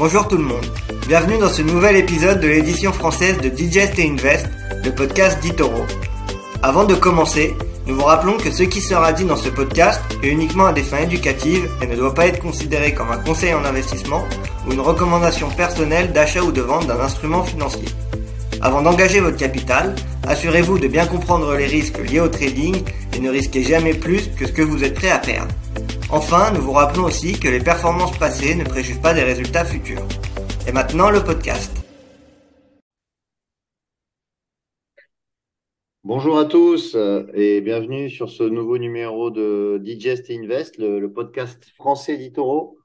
Bonjour 0.00 0.26
tout 0.26 0.38
le 0.38 0.44
monde, 0.44 0.64
bienvenue 1.08 1.36
dans 1.36 1.50
ce 1.50 1.60
nouvel 1.60 1.94
épisode 1.94 2.40
de 2.40 2.48
l'édition 2.48 2.90
française 2.90 3.36
de 3.36 3.50
Digest 3.50 3.98
et 3.98 4.08
Invest, 4.08 4.48
le 4.82 4.94
podcast 4.94 5.38
d'Itoro. 5.42 5.84
Avant 6.62 6.84
de 6.84 6.94
commencer, 6.94 7.54
nous 7.86 7.96
vous 7.96 8.04
rappelons 8.04 8.38
que 8.38 8.50
ce 8.50 8.62
qui 8.62 8.80
sera 8.80 9.12
dit 9.12 9.26
dans 9.26 9.36
ce 9.36 9.50
podcast 9.50 10.00
est 10.22 10.28
uniquement 10.28 10.64
à 10.64 10.72
des 10.72 10.82
fins 10.82 11.02
éducatives 11.02 11.68
et 11.82 11.86
ne 11.86 11.96
doit 11.96 12.14
pas 12.14 12.28
être 12.28 12.40
considéré 12.40 12.94
comme 12.94 13.10
un 13.10 13.18
conseil 13.18 13.52
en 13.52 13.62
investissement 13.62 14.24
ou 14.66 14.72
une 14.72 14.80
recommandation 14.80 15.50
personnelle 15.50 16.12
d'achat 16.12 16.40
ou 16.40 16.50
de 16.50 16.62
vente 16.62 16.86
d'un 16.86 17.00
instrument 17.00 17.44
financier. 17.44 17.88
Avant 18.62 18.80
d'engager 18.80 19.20
votre 19.20 19.36
capital, 19.36 19.94
assurez-vous 20.26 20.78
de 20.78 20.88
bien 20.88 21.04
comprendre 21.04 21.54
les 21.54 21.66
risques 21.66 21.98
liés 21.98 22.20
au 22.20 22.28
trading 22.28 22.82
et 23.14 23.20
ne 23.20 23.28
risquez 23.28 23.62
jamais 23.62 23.92
plus 23.92 24.30
que 24.34 24.46
ce 24.46 24.52
que 24.52 24.62
vous 24.62 24.82
êtes 24.82 24.94
prêt 24.94 25.10
à 25.10 25.18
perdre. 25.18 25.52
Enfin, 26.12 26.52
nous 26.52 26.60
vous 26.60 26.72
rappelons 26.72 27.04
aussi 27.04 27.38
que 27.38 27.46
les 27.46 27.60
performances 27.60 28.18
passées 28.18 28.56
ne 28.56 28.64
préjugent 28.64 29.00
pas 29.00 29.14
des 29.14 29.22
résultats 29.22 29.64
futurs. 29.64 30.02
Et 30.66 30.72
maintenant, 30.72 31.08
le 31.08 31.22
podcast. 31.22 31.70
Bonjour 36.02 36.36
à 36.36 36.46
tous 36.46 36.96
et 37.32 37.60
bienvenue 37.60 38.10
sur 38.10 38.28
ce 38.28 38.42
nouveau 38.42 38.76
numéro 38.78 39.30
de 39.30 39.78
Digest 39.80 40.28
et 40.30 40.36
Invest, 40.36 40.78
le, 40.78 41.06
podcast 41.12 41.64
français 41.76 42.16
d'Itoro. 42.16 42.76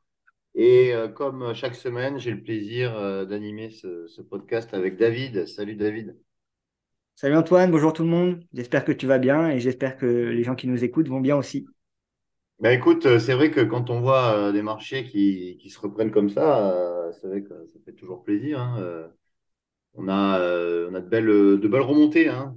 Et 0.54 0.94
euh, 0.94 1.08
comme 1.08 1.56
chaque 1.56 1.74
semaine, 1.74 2.20
j'ai 2.20 2.30
le 2.30 2.44
plaisir 2.44 2.96
euh, 2.96 3.26
d'animer 3.26 3.72
ce, 3.72 4.22
podcast 4.22 4.72
avec 4.76 4.98
David. 4.98 5.48
Salut 5.48 5.76
David. 5.76 6.16
Salut 7.16 7.38
Antoine, 7.38 7.72
bonjour 7.72 7.92
tout 7.92 8.04
le 8.04 8.10
monde. 8.10 8.44
J'espère 8.54 8.86
que 8.86 8.92
tu 8.92 9.08
vas 9.08 9.18
bien 9.18 9.50
et 9.50 9.60
j'espère 9.60 9.98
que 9.98 10.06
les 10.06 10.44
gens 10.44 10.54
qui 10.54 10.68
nous 10.68 10.84
écoutent 10.84 11.08
vont 11.08 11.22
bien 11.22 11.36
aussi. 11.36 11.66
Ben 12.60 12.72
écoute, 12.72 13.06
euh, 13.06 13.20
c'est 13.20 13.34
vrai 13.34 13.52
que 13.52 13.62
quand 13.62 13.90
on 13.90 14.00
voit 14.02 14.52
des 14.52 14.62
marchés 14.62 15.04
qui, 15.06 15.58
qui 15.60 15.70
se 15.70 15.80
reprennent 15.80 16.12
comme 16.12 16.30
ça, 16.30 17.12
c'est 17.20 17.28
vrai 17.28 17.42
que 17.42 17.50
ça 17.68 17.80
fait 17.86 17.94
toujours 17.94 18.24
plaisir. 18.24 18.60
Hein. 18.60 19.10
On 19.94 20.08
a, 20.10 20.40
on 20.90 20.94
a 20.94 21.00
de, 21.02 21.08
belles, 21.08 21.26
de 21.26 21.68
belles 21.68 21.82
remontées 21.82 22.30
hein, 22.30 22.56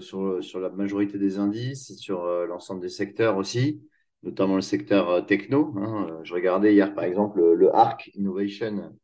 sur, 0.00 0.42
sur 0.42 0.60
la 0.60 0.70
majorité 0.70 1.18
des 1.18 1.38
indices, 1.38 1.96
sur 1.98 2.24
l'ensemble 2.46 2.80
des 2.80 2.88
secteurs 2.88 3.36
aussi 3.36 3.82
notamment 4.22 4.56
le 4.56 4.60
secteur 4.60 5.08
euh, 5.10 5.20
techno. 5.20 5.74
Hein. 5.76 6.20
Je 6.24 6.34
regardais 6.34 6.74
hier, 6.74 6.94
par 6.94 7.04
exemple, 7.04 7.40
le, 7.40 7.74
ARC 7.74 8.10
Innovation, 8.14 8.94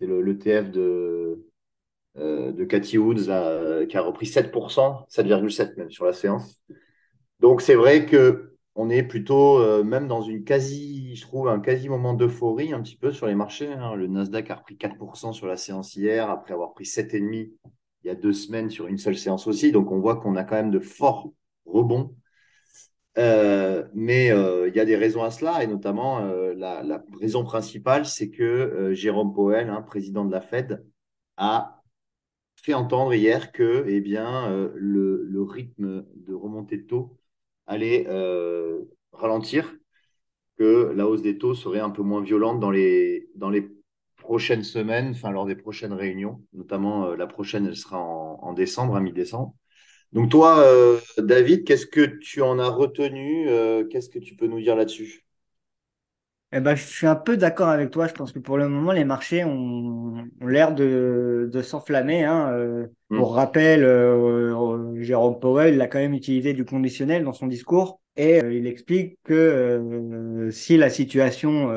c'est 0.00 0.06
le, 0.06 0.38
TF 0.38 0.70
de, 0.70 1.44
euh, 2.16 2.52
de 2.52 2.64
Cathy 2.64 2.98
Woods, 2.98 3.28
euh, 3.28 3.86
qui 3.86 3.96
a 3.96 4.02
repris 4.02 4.26
7%, 4.26 5.06
7,7% 5.08 5.76
même 5.76 5.90
sur 5.90 6.04
la 6.04 6.12
séance. 6.12 6.60
Donc, 7.40 7.60
c'est 7.60 7.74
vrai 7.74 8.06
que 8.06 8.53
on 8.74 8.90
est 8.90 9.02
plutôt 9.02 9.84
même 9.84 10.08
dans 10.08 10.22
une 10.22 10.44
quasi, 10.44 11.14
je 11.14 11.22
trouve, 11.22 11.48
un 11.48 11.60
quasi 11.60 11.88
moment 11.88 12.14
d'euphorie 12.14 12.72
un 12.72 12.82
petit 12.82 12.96
peu 12.96 13.12
sur 13.12 13.26
les 13.26 13.34
marchés. 13.34 13.72
Hein. 13.72 13.94
Le 13.94 14.06
Nasdaq 14.08 14.50
a 14.50 14.56
repris 14.56 14.76
4% 14.76 15.32
sur 15.32 15.46
la 15.46 15.56
séance 15.56 15.94
hier, 15.94 16.28
après 16.28 16.54
avoir 16.54 16.72
pris 16.74 16.84
7,5% 16.84 17.50
il 18.04 18.08
y 18.08 18.10
a 18.10 18.14
deux 18.14 18.34
semaines 18.34 18.68
sur 18.68 18.86
une 18.86 18.98
seule 18.98 19.16
séance 19.16 19.46
aussi. 19.46 19.72
Donc, 19.72 19.90
on 19.90 19.98
voit 19.98 20.16
qu'on 20.16 20.36
a 20.36 20.44
quand 20.44 20.56
même 20.56 20.70
de 20.70 20.78
forts 20.78 21.32
rebonds 21.64 22.14
euh, 23.16 23.84
mais 23.94 24.32
euh, 24.32 24.68
il 24.68 24.74
y 24.74 24.80
a 24.80 24.84
des 24.84 24.96
raisons 24.96 25.22
à 25.22 25.30
cela, 25.30 25.62
et 25.62 25.66
notamment 25.66 26.20
euh, 26.20 26.52
la, 26.56 26.82
la, 26.82 27.04
raison 27.20 27.44
principale, 27.44 28.06
c'est 28.06 28.30
que 28.30 28.92
Jérôme 28.92 29.32
Powell, 29.34 29.70
hein, 29.70 29.82
président 29.82 30.24
de 30.24 30.32
la 30.32 30.40
Fed, 30.40 30.84
a 31.36 31.82
fait 32.56 32.74
entendre 32.74 33.14
hier 33.14 33.52
que 33.52 33.84
eh 33.86 34.00
bien, 34.00 34.48
le, 34.74 35.22
le, 35.24 35.42
rythme 35.42 36.04
de 36.16 36.34
remontée 36.34 36.78
de 36.78 36.86
taux 36.86 37.16
allait 37.66 38.06
ralentir, 39.12 39.74
que 40.58 40.92
la 40.94 41.06
hausse 41.06 41.22
des 41.22 41.38
taux 41.38 41.54
serait 41.54 41.80
un 41.80 41.90
peu 41.90 42.02
moins 42.02 42.22
violente 42.22 42.60
dans 42.60 42.70
les, 42.70 43.28
prochaines 44.16 44.64
semaines, 44.64 45.10
enfin 45.10 45.30
lors 45.30 45.44
des 45.44 45.56
prochaines 45.56 45.92
réunions, 45.92 46.42
notamment 46.54 47.14
la 47.14 47.26
prochaine, 47.26 47.66
elle 47.66 47.76
sera 47.76 47.98
en, 47.98 48.38
en 48.40 48.52
décembre, 48.54 48.96
à 48.96 49.00
mi-décembre. 49.00 49.54
Donc 50.14 50.30
toi, 50.30 50.60
euh, 50.60 51.00
David, 51.18 51.64
qu'est-ce 51.64 51.86
que 51.86 52.06
tu 52.06 52.40
en 52.40 52.60
as 52.60 52.68
retenu 52.68 53.48
euh, 53.48 53.84
Qu'est-ce 53.84 54.08
que 54.08 54.20
tu 54.20 54.36
peux 54.36 54.46
nous 54.46 54.60
dire 54.60 54.76
là-dessus? 54.76 55.26
Eh 56.56 56.60
ben, 56.60 56.74
je 56.76 56.84
suis 56.84 57.06
un 57.06 57.16
peu 57.16 57.36
d'accord 57.36 57.68
avec 57.68 57.90
toi. 57.90 58.06
Je 58.06 58.14
pense 58.14 58.32
que 58.32 58.38
pour 58.38 58.56
le 58.56 58.68
moment, 58.68 58.92
les 58.92 59.04
marchés 59.04 59.44
ont, 59.44 60.24
l'air 60.40 60.74
de, 60.74 61.50
s'enflammer. 61.62 62.24
Hein. 62.24 62.50
Euh, 62.52 62.86
hmm. 63.10 63.18
Pour 63.18 63.34
rappel, 63.34 63.80
Jérôme 65.02 65.40
Powell 65.40 65.80
a 65.80 65.88
quand 65.88 65.98
même 65.98 66.14
utilisé 66.14 66.52
du 66.52 66.64
conditionnel 66.64 67.24
dans 67.24 67.32
son 67.32 67.46
discours 67.46 68.00
et 68.16 68.38
il 68.38 68.66
explique 68.68 69.18
que 69.24 70.48
si 70.52 70.76
la 70.76 70.88
situation 70.88 71.72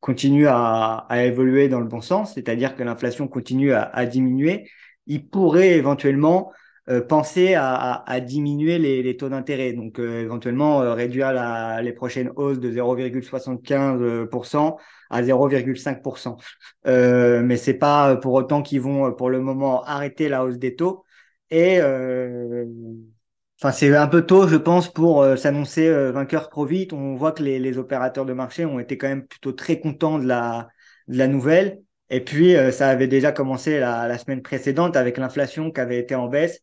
continue 0.00 0.46
à, 0.48 1.06
évoluer 1.10 1.68
dans 1.68 1.80
le 1.80 1.86
bon 1.86 2.00
sens, 2.00 2.34
c'est-à-dire 2.34 2.76
que 2.76 2.82
l'inflation 2.82 3.28
continue 3.28 3.72
à 3.72 4.06
diminuer, 4.06 4.66
il 5.06 5.28
pourrait 5.28 5.72
éventuellement 5.72 6.52
euh, 6.90 7.00
penser 7.00 7.54
à, 7.54 8.20
diminuer 8.20 8.78
les, 8.78 9.16
taux 9.16 9.30
d'intérêt, 9.30 9.72
donc 9.72 9.98
euh, 9.98 10.20
éventuellement 10.20 10.82
euh, 10.82 10.92
réduire 10.92 11.32
la, 11.32 11.80
les 11.80 11.94
prochaines 11.94 12.30
hausses 12.36 12.60
de 12.60 12.70
0,75% 12.70 14.76
à 15.08 15.22
0,5%. 15.22 16.36
Euh, 16.86 17.42
mais 17.42 17.56
c'est 17.56 17.74
pas 17.74 18.16
pour 18.16 18.34
autant 18.34 18.60
qu'ils 18.62 18.82
vont 18.82 19.14
pour 19.14 19.30
le 19.30 19.40
moment 19.40 19.82
arrêter 19.84 20.28
la 20.28 20.44
hausse 20.44 20.58
des 20.58 20.76
taux. 20.76 21.04
Et 21.50 21.80
enfin 21.80 23.72
c'est 23.72 23.94
un 23.96 24.08
peu 24.08 24.26
tôt, 24.26 24.46
je 24.48 24.56
pense, 24.56 24.92
pour 24.92 25.24
s'annoncer 25.38 25.90
vainqueur 26.12 26.50
trop 26.50 26.66
vite. 26.66 26.92
On 26.92 27.14
voit 27.14 27.32
que 27.32 27.42
les, 27.42 27.58
les, 27.58 27.78
opérateurs 27.78 28.26
de 28.26 28.34
marché 28.34 28.66
ont 28.66 28.78
été 28.78 28.98
quand 28.98 29.08
même 29.08 29.26
plutôt 29.26 29.52
très 29.52 29.80
contents 29.80 30.18
de 30.18 30.26
la, 30.26 30.68
de 31.08 31.16
la 31.16 31.28
nouvelle. 31.28 31.80
Et 32.10 32.22
puis, 32.22 32.54
ça 32.72 32.88
avait 32.88 33.08
déjà 33.08 33.32
commencé 33.32 33.78
la, 33.78 34.08
la 34.08 34.18
semaine 34.18 34.42
précédente 34.42 34.96
avec 34.96 35.16
l'inflation 35.16 35.70
qui 35.70 35.80
avait 35.80 35.98
été 35.98 36.14
en 36.14 36.28
baisse. 36.28 36.60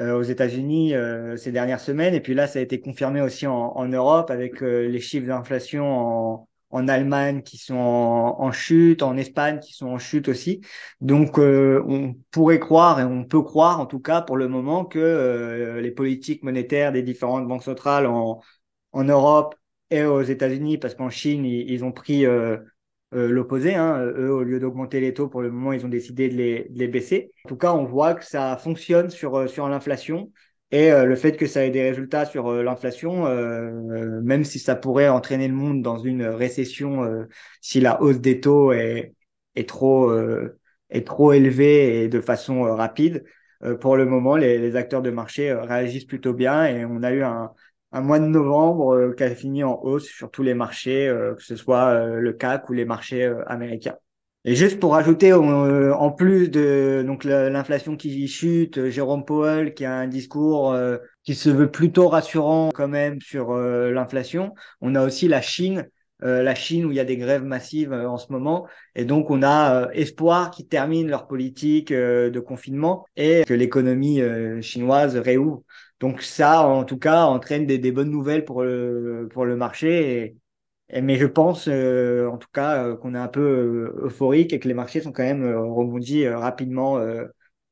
Euh, 0.00 0.18
aux 0.18 0.22
États-Unis 0.22 0.92
euh, 0.94 1.36
ces 1.36 1.52
dernières 1.52 1.78
semaines. 1.78 2.14
Et 2.14 2.20
puis 2.20 2.34
là, 2.34 2.48
ça 2.48 2.58
a 2.58 2.62
été 2.62 2.80
confirmé 2.80 3.20
aussi 3.20 3.46
en, 3.46 3.54
en 3.76 3.86
Europe 3.86 4.28
avec 4.32 4.60
euh, 4.60 4.88
les 4.88 4.98
chiffres 4.98 5.28
d'inflation 5.28 5.86
en, 5.86 6.48
en, 6.70 6.88
Allemagne 6.88 7.42
qui 7.42 7.58
sont 7.58 7.76
en, 7.76 8.50
chute, 8.50 9.04
en 9.04 9.16
Espagne 9.16 9.60
qui 9.60 9.72
sont 9.72 9.86
en 9.86 9.98
chute 9.98 10.26
aussi. 10.26 10.62
Donc, 11.00 11.38
on 11.38 12.16
pourrait 12.32 12.58
croire 12.58 12.98
et 12.98 13.04
on 13.04 13.24
peut 13.24 13.42
croire, 13.42 13.78
en 13.78 13.86
tout 13.86 14.00
cas 14.00 14.20
pour 14.20 14.36
le 14.36 14.48
moment, 14.48 14.84
que 14.84 15.78
les 15.80 15.90
politiques 15.92 16.42
monétaires 16.42 16.90
des 16.90 17.02
différentes 17.04 17.46
banques 17.46 17.62
centrales 17.62 18.06
en, 18.06 18.40
en 18.90 19.04
Europe 19.04 19.54
et 19.90 20.04
aux 20.04 20.22
États-Unis, 20.22 20.78
parce 20.78 20.96
qu'en 20.96 21.10
Chine, 21.10 21.44
ils, 21.44 21.70
ils, 21.70 21.84
ont 21.84 21.92
pris 21.92 22.26
euh, 22.26 22.56
l'opposé. 23.14 23.74
Hein. 23.74 24.00
Eux, 24.16 24.32
au 24.32 24.42
lieu 24.42 24.58
d'augmenter 24.60 25.00
les 25.00 25.14
taux, 25.14 25.28
pour 25.28 25.42
le 25.42 25.50
moment, 25.50 25.72
ils 25.72 25.84
ont 25.86 25.88
décidé 25.88 26.28
de 26.28 26.34
les, 26.34 26.88
baisser. 26.88 27.32
En 27.44 27.48
tout 27.48 27.56
cas, 27.56 27.72
on 27.72 27.84
voit 27.84 28.14
que 28.14 28.24
ça 28.24 28.56
fonctionne 28.56 29.10
sur, 29.10 29.36
euh, 29.36 29.46
sur 29.46 29.68
l'inflation. 29.68 30.30
Et 30.70 30.90
euh, 30.92 31.04
le 31.04 31.14
fait 31.14 31.36
que 31.36 31.46
ça 31.46 31.64
ait 31.64 31.70
des 31.70 31.82
résultats 31.82 32.24
sur 32.26 32.52
l'inflation, 32.52 33.24
même 34.22 34.44
si 34.44 34.58
ça 34.58 34.74
pourrait 34.74 35.08
entraîner 35.08 35.46
le 35.48 35.54
monde 35.54 35.82
dans 35.82 35.98
une 35.98 36.24
récession 36.24 37.26
si 37.60 37.80
la 37.80 38.02
hausse 38.02 38.20
des 38.20 38.40
taux 38.40 38.72
est, 38.72 39.14
est, 39.54 39.68
trop, 39.68 40.12
est 40.90 41.06
trop 41.06 41.32
élevée 41.32 42.02
et 42.02 42.08
de 42.08 42.20
façon 42.20 42.62
rapide, 42.62 43.24
pour 43.80 43.96
le 43.96 44.04
moment, 44.04 44.36
les, 44.36 44.74
acteurs 44.74 45.02
de 45.02 45.10
marché 45.10 45.52
réagissent 45.52 46.06
plutôt 46.06 46.32
bien 46.32 46.66
et 46.66 46.84
on 46.84 47.04
a 47.04 47.12
eu 47.12 47.22
un, 47.22 47.52
un 47.94 48.00
mois 48.00 48.18
de 48.18 48.26
novembre 48.26 48.94
euh, 48.94 49.14
qui 49.14 49.22
a 49.22 49.34
fini 49.34 49.62
en 49.62 49.80
hausse 49.82 50.06
sur 50.06 50.30
tous 50.30 50.42
les 50.42 50.54
marchés, 50.54 51.08
euh, 51.08 51.34
que 51.34 51.42
ce 51.42 51.54
soit 51.54 51.90
euh, 51.90 52.18
le 52.18 52.32
CAC 52.32 52.68
ou 52.68 52.72
les 52.72 52.84
marchés 52.84 53.32
américains. 53.46 53.96
Et 54.44 54.56
juste 54.56 54.78
pour 54.78 54.94
ajouter, 54.94 55.32
en 55.32 56.10
plus 56.10 56.50
de 56.50 57.02
donc 57.06 57.24
l'inflation 57.24 57.96
qui 57.96 58.28
chute, 58.28 58.90
Jérôme 58.90 59.24
Powell 59.24 59.72
qui 59.72 59.86
a 59.86 59.94
un 59.94 60.06
discours 60.06 60.76
qui 61.22 61.34
se 61.34 61.48
veut 61.48 61.70
plutôt 61.70 62.08
rassurant 62.08 62.68
quand 62.74 62.86
même 62.86 63.22
sur 63.22 63.54
l'inflation, 63.56 64.52
on 64.82 64.96
a 64.96 65.02
aussi 65.02 65.28
la 65.28 65.40
Chine, 65.40 65.88
la 66.20 66.54
Chine 66.54 66.84
où 66.84 66.90
il 66.90 66.96
y 66.98 67.00
a 67.00 67.06
des 67.06 67.16
grèves 67.16 67.42
massives 67.42 67.94
en 67.94 68.18
ce 68.18 68.30
moment, 68.30 68.66
et 68.94 69.06
donc 69.06 69.30
on 69.30 69.42
a 69.42 69.88
espoir 69.94 70.50
qu'ils 70.50 70.68
terminent 70.68 71.08
leur 71.08 71.26
politique 71.26 71.90
de 71.90 72.40
confinement 72.40 73.06
et 73.16 73.44
que 73.46 73.54
l'économie 73.54 74.20
chinoise 74.60 75.16
réouvre. 75.16 75.62
Donc 76.04 76.20
ça, 76.20 76.66
en 76.66 76.84
tout 76.84 76.98
cas, 76.98 77.24
entraîne 77.24 77.64
des, 77.64 77.90
bonnes 77.90 78.10
nouvelles 78.10 78.44
pour 78.44 78.62
le, 78.62 79.26
pour 79.32 79.46
le 79.46 79.56
marché. 79.56 80.36
Et, 80.90 81.00
mais 81.00 81.16
je 81.16 81.24
pense, 81.24 81.66
euh, 81.66 82.28
en 82.28 82.36
tout 82.36 82.50
cas, 82.52 82.84
euh, 82.84 82.94
qu'on 82.94 83.14
est 83.14 83.18
un 83.18 83.26
peu 83.26 83.40
euh, 83.40 84.04
euphorique 84.04 84.52
et 84.52 84.60
que 84.60 84.68
les 84.68 84.74
marchés 84.74 85.00
sont 85.00 85.12
quand 85.12 85.22
même 85.22 85.50
rebondis 85.56 86.28
rapidement 86.28 87.02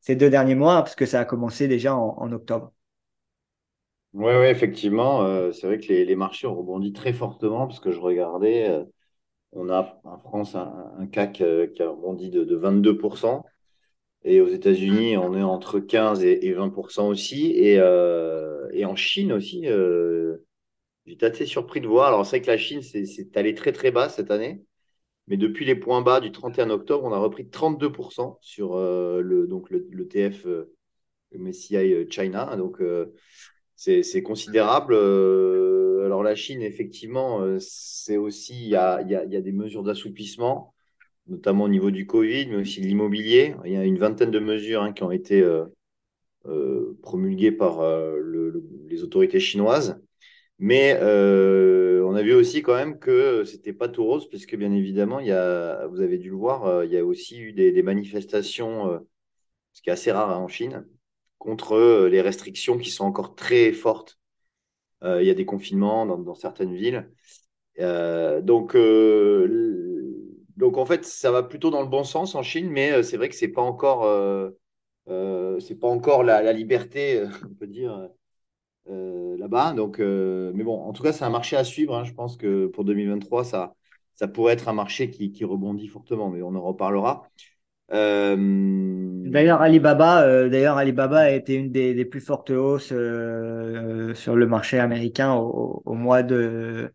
ces 0.00 0.16
deux 0.16 0.30
derniers 0.30 0.54
mois, 0.54 0.76
parce 0.76 0.94
que 0.94 1.04
ça 1.04 1.20
a 1.20 1.26
commencé 1.26 1.68
déjà 1.68 1.94
en, 1.94 2.32
octobre. 2.32 2.72
Oui, 4.14 4.24
ouais, 4.24 4.50
effectivement, 4.50 5.52
c'est 5.52 5.66
vrai 5.66 5.78
que 5.78 5.92
les, 5.92 6.16
marchés 6.16 6.46
ont 6.46 6.56
rebondi 6.56 6.94
très 6.94 7.12
fortement, 7.12 7.66
parce 7.66 7.80
que 7.80 7.90
je 7.90 8.00
regardais, 8.00 8.82
on 9.52 9.68
a 9.68 10.00
en 10.04 10.18
France 10.20 10.54
un, 10.54 11.06
CAC 11.12 11.44
qui 11.74 11.82
a 11.82 11.90
rebondi 11.90 12.30
de, 12.30 12.44
de 12.44 12.56
22%. 12.56 13.42
Et 14.24 14.40
aux 14.40 14.48
États-Unis, 14.48 15.16
on 15.16 15.34
est 15.34 15.42
entre 15.42 15.80
15 15.80 16.22
et, 16.24 16.54
20% 16.54 17.08
aussi. 17.08 17.52
Et, 17.56 17.78
euh, 17.78 18.68
et, 18.72 18.84
en 18.84 18.94
Chine 18.94 19.32
aussi, 19.32 19.66
euh, 19.66 20.36
j'étais 21.06 21.26
assez 21.26 21.46
surpris 21.46 21.80
de 21.80 21.88
voir. 21.88 22.08
Alors, 22.08 22.24
c'est 22.24 22.36
vrai 22.36 22.42
que 22.42 22.50
la 22.50 22.56
Chine, 22.58 22.82
c'est 22.82 23.36
allé 23.36 23.54
très, 23.54 23.72
très 23.72 23.90
bas 23.90 24.08
cette 24.08 24.30
année. 24.30 24.62
Mais 25.28 25.36
depuis 25.36 25.64
les 25.64 25.74
points 25.74 26.02
bas 26.02 26.20
du 26.20 26.30
31 26.30 26.70
octobre, 26.70 27.04
on 27.04 27.12
a 27.12 27.18
repris 27.18 27.44
32% 27.44 28.38
sur 28.40 28.76
le, 28.76 29.46
donc 29.48 29.70
le, 29.70 30.08
TF 30.08 30.46
MSCI 31.32 32.06
China. 32.10 32.56
Donc, 32.56 32.80
c'est 33.74 34.22
considérable. 34.22 34.94
alors, 34.94 36.22
la 36.22 36.36
Chine, 36.36 36.62
effectivement, 36.62 37.58
c'est 37.58 38.16
aussi, 38.18 38.54
il 38.54 38.68
y 38.68 38.76
a, 38.76 39.02
y, 39.02 39.16
a, 39.16 39.24
y 39.24 39.36
a, 39.36 39.40
des 39.40 39.52
mesures 39.52 39.82
d'assouplissement, 39.82 40.74
notamment 41.26 41.64
au 41.64 41.68
niveau 41.68 41.90
du 41.90 42.06
Covid, 42.06 42.46
mais 42.48 42.56
aussi 42.56 42.80
de 42.80 42.86
l'immobilier. 42.86 43.54
Il 43.64 43.72
y 43.72 43.76
a 43.76 43.84
une 43.84 43.98
vingtaine 43.98 44.30
de 44.30 44.38
mesures 44.38 44.82
hein, 44.82 44.92
qui 44.92 45.02
ont 45.02 45.10
été 45.10 45.40
euh, 45.42 46.96
promulguées 47.02 47.52
par 47.52 47.80
le, 47.82 48.64
les 48.88 49.02
autorités 49.02 49.40
chinoises. 49.40 50.00
Mais 50.62 50.96
euh, 51.02 52.04
on 52.06 52.14
a 52.14 52.22
vu 52.22 52.34
aussi 52.34 52.62
quand 52.62 52.74
même 52.76 53.00
que 53.00 53.42
c'était 53.44 53.72
pas 53.72 53.88
tout 53.88 54.04
rose, 54.04 54.28
puisque 54.28 54.54
bien 54.56 54.72
évidemment, 54.72 55.18
il 55.18 55.26
y 55.26 55.32
a, 55.32 55.88
vous 55.88 56.00
avez 56.00 56.18
dû 56.18 56.30
le 56.30 56.36
voir, 56.36 56.66
euh, 56.66 56.84
il 56.86 56.92
y 56.92 56.96
a 56.98 57.04
aussi 57.04 57.40
eu 57.40 57.52
des, 57.52 57.82
manifestations, 57.82 58.88
euh, 58.92 58.98
ce 59.72 59.82
qui 59.82 59.90
est 59.90 59.92
assez 59.92 60.12
rare 60.12 60.30
hein, 60.30 60.36
en 60.38 60.46
Chine, 60.46 60.86
contre 61.38 62.06
les 62.08 62.20
restrictions 62.20 62.78
qui 62.78 62.90
sont 62.90 63.04
encore 63.04 63.34
très 63.34 63.72
fortes. 63.72 64.20
il 65.02 65.24
y 65.24 65.30
a 65.30 65.34
des 65.34 65.46
confinements 65.46 66.06
dans, 66.06 66.34
certaines 66.36 66.74
villes. 66.74 67.10
donc, 67.78 68.76
donc 70.62 70.78
en 70.78 70.86
fait, 70.86 71.04
ça 71.04 71.30
va 71.30 71.42
plutôt 71.42 71.70
dans 71.70 71.82
le 71.82 71.88
bon 71.88 72.04
sens 72.04 72.34
en 72.34 72.42
Chine, 72.42 72.70
mais 72.70 73.02
c'est 73.02 73.16
vrai 73.16 73.28
que 73.28 73.34
c'est 73.34 73.48
pas 73.48 73.62
encore, 73.62 74.06
c'est 75.60 75.78
pas 75.78 75.88
encore 75.88 76.22
la, 76.22 76.52
liberté, 76.52 77.24
on 77.50 77.54
peut 77.54 77.66
dire 77.66 78.08
euh, 78.88 79.36
là-bas. 79.38 79.74
Donc, 79.74 80.00
euh, 80.00 80.52
mais 80.54 80.64
bon, 80.64 80.80
en 80.80 80.92
tout 80.92 81.02
cas, 81.02 81.12
c'est 81.12 81.24
un 81.24 81.30
marché 81.30 81.56
à 81.56 81.64
suivre. 81.64 81.94
Hein. 81.96 82.04
Je 82.04 82.12
pense 82.12 82.36
que 82.36 82.66
pour 82.66 82.84
2023, 82.84 83.44
ça, 83.44 83.74
ça 84.14 84.28
pourrait 84.28 84.54
être 84.54 84.68
un 84.68 84.72
marché 84.72 85.10
qui, 85.10 85.32
qui 85.32 85.44
rebondit 85.44 85.88
fortement, 85.88 86.30
mais 86.30 86.42
on 86.42 86.54
en 86.54 86.62
reparlera. 86.62 87.28
Euh, 87.92 88.36
d'ailleurs, 88.36 89.60
Alibaba, 89.60 90.48
d'ailleurs, 90.48 90.78
Alibaba 90.78 91.20
a 91.20 91.30
été 91.30 91.54
une 91.54 91.70
des, 91.70 92.04
plus 92.04 92.20
fortes 92.20 92.50
hausses 92.50 92.88
sur 92.88 94.36
le 94.36 94.46
marché 94.46 94.78
américain 94.78 95.34
au 95.34 95.94
mois 95.94 96.22
de 96.22 96.90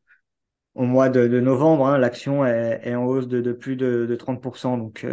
au 0.77 0.83
mois 0.83 1.09
de, 1.09 1.27
novembre. 1.39 1.87
Hein. 1.87 1.97
L'action 1.97 2.45
est, 2.45 2.95
en 2.95 3.05
hausse 3.05 3.27
de, 3.27 3.51
plus 3.51 3.75
de, 3.75 4.05
de 4.05 4.15
30%. 4.15 4.77
Donc, 4.77 5.05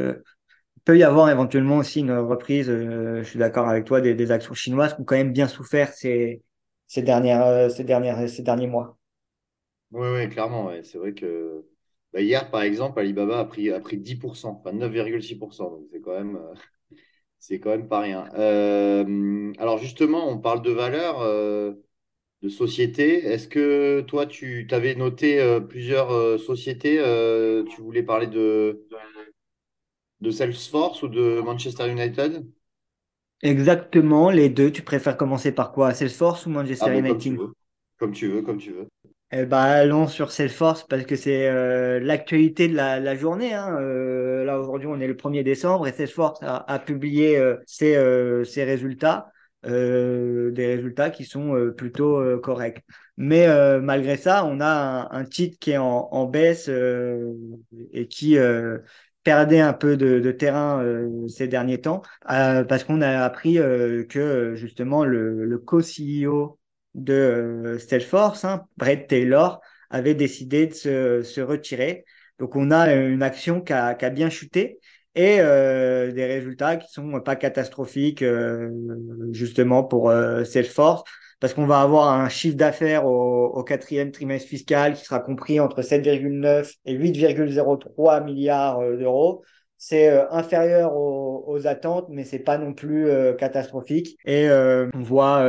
peut 0.84 0.98
y 0.98 1.02
avoir 1.02 1.30
éventuellement 1.30 1.78
aussi 1.78 2.00
une 2.00 2.12
reprise. 2.12 2.66
je 2.68 3.22
suis 3.24 3.38
d'accord 3.38 3.68
avec 3.68 3.84
toi 3.84 4.00
des, 4.00 4.30
actions 4.30 4.54
chinoises 4.54 4.94
qui 4.94 5.00
ont 5.00 5.04
quand 5.04 5.16
même 5.16 5.32
bien 5.32 5.48
souffert 5.48 5.92
ces 5.92 6.42
dernières, 7.02 7.44
euh, 7.44 7.68
ces 7.68 7.84
dernières, 7.84 8.28
ces 8.28 8.42
derniers 8.42 8.66
mois. 8.66 8.96
Oui, 9.92 10.08
oui, 10.12 10.28
clairement. 10.28 10.70
C'est 10.82 10.98
vrai 10.98 11.14
que 11.14 11.64
bah, 12.12 12.20
hier, 12.20 12.50
par 12.50 12.62
exemple, 12.62 13.00
Alibaba 13.00 13.40
a 13.40 13.44
pris, 13.44 13.70
a 13.70 13.80
pris 13.80 13.98
10%, 13.98 14.46
enfin 14.46 14.72
9,6%. 14.72 15.70
Donc 15.70 15.86
c'est 15.90 16.00
quand 16.00 16.14
même, 16.16 16.36
euh, 16.36 16.54
c'est 17.38 17.60
quand 17.60 17.70
même 17.70 17.88
pas 17.88 18.00
rien. 18.00 18.28
Euh, 18.34 19.52
alors 19.58 19.78
justement, 19.78 20.28
on 20.28 20.38
parle 20.38 20.62
de 20.62 20.70
valeur, 20.70 21.20
de 22.44 22.48
société. 22.50 23.24
Est-ce 23.24 23.48
que 23.48 24.02
toi, 24.02 24.26
tu 24.26 24.68
avais 24.70 24.94
noté 24.94 25.42
plusieurs 25.68 26.38
sociétés 26.38 26.98
Tu 27.70 27.80
voulais 27.80 28.02
parler 28.02 28.26
de, 28.26 28.86
de 30.20 30.30
Salesforce 30.30 31.02
ou 31.02 31.08
de 31.08 31.40
Manchester 31.40 31.90
United? 31.90 32.44
Exactement, 33.42 34.30
les 34.30 34.48
deux. 34.48 34.70
Tu 34.70 34.82
préfères 34.82 35.16
commencer 35.16 35.52
par 35.52 35.72
quoi? 35.72 35.92
Salesforce 35.92 36.46
ou 36.46 36.50
Manchester 36.50 36.86
ah, 36.88 36.96
United? 36.96 37.38
Comme 37.98 38.12
tu 38.12 38.28
veux, 38.28 38.42
comme 38.42 38.58
tu 38.58 38.72
veux. 38.72 38.88
Eh 39.32 39.46
ben, 39.46 39.58
allons 39.58 40.06
sur 40.06 40.30
Salesforce 40.30 40.86
parce 40.88 41.04
que 41.04 41.16
c'est 41.16 41.48
euh, 41.48 41.98
l'actualité 41.98 42.68
de 42.68 42.74
la, 42.74 43.00
la 43.00 43.16
journée. 43.16 43.52
Hein. 43.52 43.76
Euh, 43.80 44.44
là, 44.44 44.60
aujourd'hui, 44.60 44.86
on 44.86 45.00
est 45.00 45.06
le 45.06 45.14
1er 45.14 45.42
décembre 45.42 45.86
et 45.88 45.92
Salesforce 45.92 46.42
a, 46.42 46.70
a 46.72 46.78
publié 46.78 47.36
euh, 47.36 47.56
ses, 47.66 47.94
ses, 48.44 48.64
résultats, 48.64 49.32
des 49.66 50.66
résultats 50.76 51.10
qui 51.10 51.24
sont 51.24 51.72
plutôt 51.76 52.38
corrects. 52.40 52.82
Mais 53.16 53.46
malgré 53.80 54.16
ça, 54.16 54.44
on 54.44 54.60
a 54.60 55.08
un, 55.10 55.24
titre 55.24 55.58
qui 55.58 55.72
est 55.72 55.78
en, 55.78 56.08
en 56.10 56.26
baisse 56.26 56.68
et 57.92 58.08
qui 58.08 58.38
perdait 59.24 59.60
un 59.60 59.72
peu 59.72 59.96
de, 59.96 60.20
de 60.20 60.30
terrain 60.30 60.82
euh, 60.84 61.26
ces 61.28 61.48
derniers 61.48 61.80
temps 61.80 62.02
euh, 62.30 62.62
parce 62.62 62.84
qu'on 62.84 63.00
a 63.00 63.24
appris 63.24 63.58
euh, 63.58 64.04
que 64.04 64.54
justement 64.54 65.04
le, 65.04 65.44
le 65.46 65.58
co-CEO 65.58 66.58
de 66.94 67.76
Salesforce, 67.88 68.44
hein, 68.44 68.66
Brett 68.76 69.08
Taylor, 69.08 69.60
avait 69.90 70.14
décidé 70.14 70.66
de 70.66 70.74
se, 70.74 71.22
se, 71.22 71.40
retirer. 71.40 72.04
Donc 72.38 72.54
on 72.54 72.70
a 72.70 72.94
une 72.94 73.22
action 73.22 73.60
qui 73.60 73.72
a, 73.72 73.94
qui 73.94 74.04
a 74.04 74.10
bien 74.10 74.30
chuté 74.30 74.78
et 75.14 75.36
des 75.36 76.26
résultats 76.26 76.76
qui 76.76 76.92
sont 76.92 77.20
pas 77.20 77.36
catastrophiques 77.36 78.24
justement 79.32 79.84
pour 79.84 80.12
Salesforce 80.44 81.04
parce 81.44 81.52
qu'on 81.52 81.66
va 81.66 81.82
avoir 81.82 82.08
un 82.08 82.30
chiffre 82.30 82.56
d'affaires 82.56 83.04
au, 83.06 83.62
quatrième 83.64 84.10
trimestre 84.12 84.48
fiscal 84.48 84.94
qui 84.94 85.04
sera 85.04 85.20
compris 85.20 85.60
entre 85.60 85.82
7,9 85.82 86.72
et 86.86 86.96
8,03 86.96 88.24
milliards 88.24 88.80
euh, 88.80 88.96
d'euros. 88.96 89.42
C'est 89.76 90.08
euh, 90.08 90.24
inférieur 90.30 90.96
aux, 90.96 91.66
attentes, 91.66 92.06
mais 92.08 92.24
c'est 92.24 92.38
pas 92.38 92.56
non 92.56 92.72
plus 92.72 93.10
euh, 93.10 93.34
catastrophique. 93.34 94.16
Et 94.24 94.48
on 94.50 95.02
voit 95.02 95.42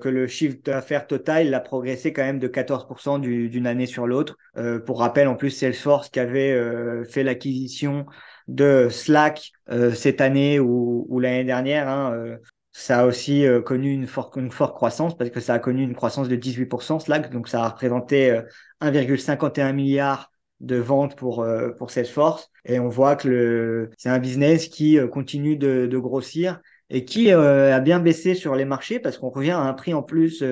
que 0.00 0.08
le 0.08 0.26
chiffre 0.26 0.56
d'affaires 0.64 1.06
total 1.06 1.46
il 1.46 1.52
a 1.52 1.60
progressé 1.60 2.14
quand 2.14 2.24
même 2.24 2.38
de 2.38 2.48
14% 2.48 3.20
d'une 3.20 3.66
année 3.66 3.86
sur 3.86 4.06
l'autre. 4.06 4.38
pour 4.86 5.00
rappel, 5.00 5.28
en 5.28 5.36
plus, 5.36 5.50
Salesforce 5.50 6.08
qui 6.08 6.20
avait 6.20 7.04
fait 7.04 7.22
l'acquisition 7.22 8.06
de 8.48 8.88
Slack 8.90 9.52
cette 9.94 10.20
année 10.20 10.60
ou, 10.60 11.06
ou 11.08 11.20
l'année 11.20 11.44
dernière, 11.44 11.88
hein, 11.88 12.38
ça 12.76 13.00
a 13.00 13.06
aussi 13.06 13.46
euh, 13.46 13.62
connu 13.62 13.92
une, 13.92 14.08
forte 14.08 14.36
une 14.36 14.50
forte 14.50 14.74
croissance 14.74 15.16
parce 15.16 15.30
que 15.30 15.38
ça 15.38 15.54
a 15.54 15.58
connu 15.60 15.82
une 15.84 15.94
croissance 15.94 16.28
de 16.28 16.34
18% 16.36 16.98
Slack, 16.98 17.30
donc 17.30 17.48
ça 17.48 17.62
a 17.64 17.68
représenté 17.68 18.32
1,51 18.80 19.70
euh, 19.70 19.72
milliard 19.72 20.32
de 20.60 20.76
ventes 20.76 21.14
pour 21.14 21.42
euh, 21.42 21.70
pour 21.70 21.92
Salesforce 21.92 22.50
et 22.64 22.80
on 22.80 22.88
voit 22.88 23.14
que 23.14 23.28
le 23.28 23.90
c'est 23.96 24.08
un 24.08 24.18
business 24.18 24.66
qui 24.66 24.98
continue 25.12 25.56
de, 25.56 25.86
de 25.86 25.98
grossir 25.98 26.60
et 26.90 27.04
qui 27.04 27.30
a 27.30 27.80
bien 27.80 28.00
baissé 28.00 28.34
sur 28.34 28.56
les 28.56 28.64
marchés 28.64 28.98
parce 28.98 29.18
qu'on 29.18 29.30
revient 29.30 29.52
à 29.52 29.60
un 29.60 29.72
prix 29.72 29.94
en 29.94 30.02
plus 30.02 30.44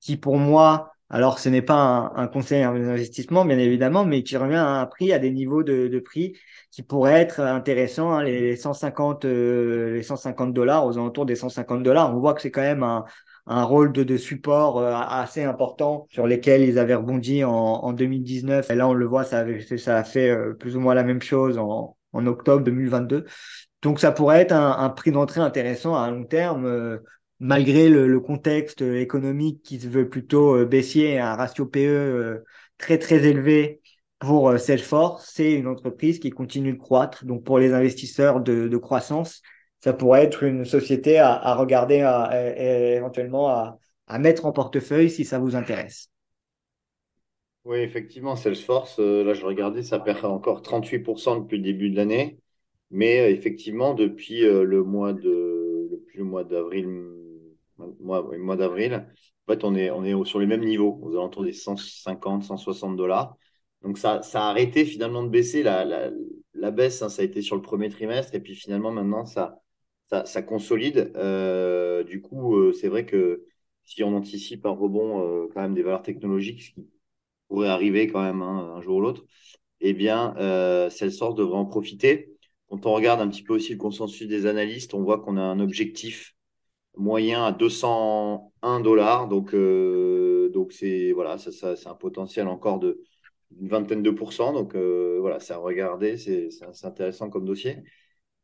qui 0.00 0.16
pour 0.16 0.38
moi 0.38 0.91
alors 1.12 1.38
ce 1.38 1.48
n'est 1.48 1.62
pas 1.62 1.74
un, 1.74 2.16
un 2.16 2.26
conseil 2.26 2.62
d'investissement 2.62 3.44
bien 3.44 3.58
évidemment 3.58 4.04
mais 4.04 4.22
qui 4.24 4.36
revient 4.36 4.56
à 4.56 4.80
un 4.80 4.86
prix 4.86 5.12
à 5.12 5.18
des 5.20 5.30
niveaux 5.30 5.62
de, 5.62 5.86
de 5.88 5.98
prix 6.00 6.34
qui 6.72 6.82
pourrait 6.82 7.20
être 7.20 7.40
intéressant, 7.40 8.12
hein, 8.12 8.24
les 8.24 8.56
150 8.56 9.26
euh, 9.26 9.92
les 9.94 10.02
150 10.02 10.54
dollars 10.54 10.86
aux 10.86 10.96
alentours 10.96 11.26
des 11.26 11.36
150 11.36 11.82
dollars. 11.82 12.14
On 12.14 12.18
voit 12.18 12.32
que 12.34 12.40
c'est 12.40 12.50
quand 12.50 12.62
même 12.62 12.82
un, 12.82 13.04
un 13.46 13.62
rôle 13.62 13.92
de, 13.92 14.02
de 14.04 14.16
support 14.16 14.78
euh, 14.78 14.94
assez 14.94 15.44
important 15.44 16.06
sur 16.10 16.26
lesquels 16.26 16.62
ils 16.62 16.78
avaient 16.78 16.94
rebondi 16.94 17.44
en, 17.44 17.52
en 17.52 17.92
2019. 17.92 18.70
Et 18.70 18.74
là, 18.74 18.88
on 18.88 18.94
le 18.94 19.06
voit, 19.06 19.24
ça, 19.24 19.40
avait 19.40 19.60
ça 19.78 19.98
a 19.98 20.04
fait 20.04 20.30
euh, 20.30 20.54
plus 20.54 20.74
ou 20.76 20.80
moins 20.80 20.94
la 20.94 21.04
même 21.04 21.20
chose 21.20 21.58
en, 21.58 21.96
en 22.14 22.26
octobre 22.26 22.64
2022. 22.64 23.26
Donc, 23.82 24.00
ça 24.00 24.10
pourrait 24.12 24.40
être 24.40 24.52
un, 24.52 24.78
un 24.78 24.88
prix 24.90 25.12
d'entrée 25.12 25.40
intéressant 25.40 25.94
à 25.94 26.10
long 26.10 26.24
terme, 26.24 27.00
malgré 27.42 27.88
le, 27.88 28.20
contexte 28.20 28.82
économique 28.82 29.62
qui 29.62 29.80
se 29.80 29.88
veut 29.88 30.08
plutôt 30.08 30.64
baissier, 30.64 31.18
un 31.18 31.34
ratio 31.34 31.66
PE 31.66 32.42
très 32.78 32.98
très 32.98 33.24
élevé 33.26 33.82
pour 34.22 34.50
euh, 34.50 34.56
Salesforce, 34.56 35.28
c'est 35.34 35.52
une 35.52 35.66
entreprise 35.66 36.20
qui 36.20 36.30
continue 36.30 36.72
de 36.72 36.78
croître. 36.78 37.24
Donc, 37.24 37.42
pour 37.42 37.58
les 37.58 37.72
investisseurs 37.72 38.40
de, 38.40 38.76
croissance, 38.76 39.42
ça 39.80 39.92
pourrait 39.92 40.22
être 40.22 40.44
une 40.44 40.64
société 40.64 41.18
à, 41.18 41.54
regarder 41.56 42.02
à, 42.02 42.30
éventuellement 42.96 43.48
à, 43.48 44.18
mettre 44.18 44.46
en 44.46 44.52
portefeuille 44.52 45.10
si 45.10 45.24
ça 45.24 45.40
vous 45.40 45.56
intéresse. 45.56 46.08
Oui, 47.64 47.78
effectivement, 47.78 48.36
Salesforce, 48.36 48.98
euh, 49.00 49.24
là, 49.24 49.34
je 49.34 49.44
regardais, 49.44 49.82
ça 49.82 49.98
perd 49.98 50.24
encore 50.24 50.62
38% 50.62 51.42
depuis 51.42 51.58
le 51.58 51.64
début 51.64 51.90
de 51.90 51.96
l'année. 51.96 52.38
Mais 52.90 53.20
euh, 53.20 53.30
effectivement, 53.30 53.94
depuis 53.94 54.40
le 54.42 54.82
mois 54.84 55.12
de, 55.12 55.88
depuis 55.90 56.18
le 56.18 56.24
mois 56.24 56.44
d'avril, 56.44 56.86
mois, 58.00 58.56
d'avril, 58.56 59.06
en 59.46 59.52
fait, 59.52 59.64
on 59.64 59.74
est, 59.74 59.90
on 59.90 60.04
est 60.04 60.24
sur 60.24 60.38
les 60.38 60.46
mêmes 60.46 60.64
niveaux, 60.64 60.98
aux 61.02 61.12
alentours 61.12 61.44
des 61.44 61.52
150, 61.52 62.44
160 62.44 62.96
dollars. 62.96 63.36
Donc 63.82 63.98
ça, 63.98 64.20
a 64.34 64.38
arrêté 64.48 64.84
finalement 64.84 65.22
de 65.22 65.28
baisser. 65.28 65.62
La, 65.62 66.70
baisse, 66.70 67.02
hein, 67.02 67.08
ça 67.08 67.22
a 67.22 67.24
été 67.24 67.42
sur 67.42 67.56
le 67.56 67.62
premier 67.62 67.88
trimestre. 67.88 68.34
Et 68.34 68.40
puis 68.40 68.54
finalement, 68.54 68.92
maintenant, 68.92 69.24
ça, 69.26 70.42
consolide. 70.46 71.12
Euh, 71.16 72.04
du 72.04 72.20
coup, 72.22 72.56
euh, 72.56 72.72
c'est 72.72 72.88
vrai 72.88 73.06
que 73.06 73.44
si 73.84 74.04
on 74.04 74.16
anticipe 74.16 74.64
un 74.66 74.70
rebond 74.70 75.22
euh, 75.22 75.48
quand 75.52 75.60
même 75.60 75.74
des 75.74 75.82
valeurs 75.82 76.02
technologiques, 76.02 76.62
ce 76.62 76.70
qui 76.70 76.88
pourrait 77.48 77.68
arriver 77.68 78.06
quand 78.06 78.22
même 78.22 78.42
hein, 78.42 78.74
un 78.76 78.80
jour 78.80 78.96
ou 78.98 79.00
l'autre, 79.00 79.24
eh 79.80 79.94
bien, 79.94 80.34
Salesforce 80.90 81.34
devrait 81.34 81.58
en 81.58 81.66
profiter. 81.66 82.36
Quand 82.68 82.86
on 82.86 82.94
regarde 82.94 83.20
un 83.20 83.28
petit 83.28 83.42
peu 83.42 83.54
aussi 83.54 83.72
le 83.72 83.78
consensus 83.78 84.28
des 84.28 84.46
analystes, 84.46 84.94
on 84.94 85.02
voit 85.02 85.20
qu'on 85.20 85.36
a 85.36 85.42
un 85.42 85.60
objectif 85.60 86.36
moyen 86.96 87.44
à 87.44 87.52
201 87.52 88.80
dollars. 88.80 89.28
Donc, 89.28 89.54
euh, 89.54 90.50
donc 90.52 90.72
c'est 90.72 91.12
voilà, 91.12 91.38
ça, 91.38 91.52
ça 91.52 91.76
c'est 91.76 91.88
un 91.88 91.94
potentiel 91.94 92.48
encore 92.48 92.78
de 92.78 93.02
une 93.60 93.68
vingtaine 93.68 94.02
de 94.02 94.10
pourcents. 94.10 94.52
Donc 94.52 94.74
voilà, 94.74 95.40
c'est 95.40 95.52
à 95.52 95.58
regarder, 95.58 96.16
c'est 96.16 96.48
intéressant 96.84 97.28
comme 97.30 97.44
dossier. 97.44 97.78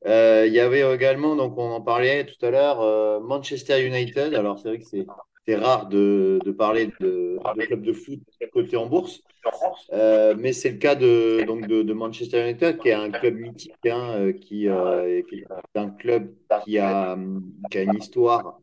il 0.05 0.53
y 0.53 0.61
avait 0.61 0.95
également, 0.95 1.37
donc 1.37 1.57
on 1.59 1.71
en 1.71 1.81
parlait 1.81 2.27
tout 2.27 2.45
à 2.45 2.51
l'heure, 2.51 3.21
Manchester 3.23 3.87
United. 3.87 4.35
Alors 4.35 4.59
c'est 4.59 4.69
vrai 4.69 4.79
que 4.79 4.85
c'est 4.85 5.07
c'est 5.49 5.57
rare 5.57 5.89
de, 5.89 6.39
parler 6.59 6.91
de, 7.01 7.39
de, 7.57 7.63
club 7.65 7.81
de 7.81 7.95
foot 7.95 8.21
côté 8.53 8.77
en 8.77 8.85
bourse, 8.85 9.23
euh, 9.95 10.35
mais 10.39 10.53
c'est 10.53 10.71
le 10.71 10.77
cas 10.77 10.95
de, 10.95 11.93
Manchester 11.95 12.43
United, 12.43 12.77
qui 12.79 12.89
est 12.89 12.93
un 12.93 13.11
club 13.11 13.37
mythique, 13.37 13.73
hein, 13.87 14.15
euh, 14.19 14.33
qui, 14.35 14.69
euh, 14.69 15.23
club 15.99 16.35
qui 16.65 16.79
a, 16.79 17.17
une 17.17 17.95
histoire 17.99 18.61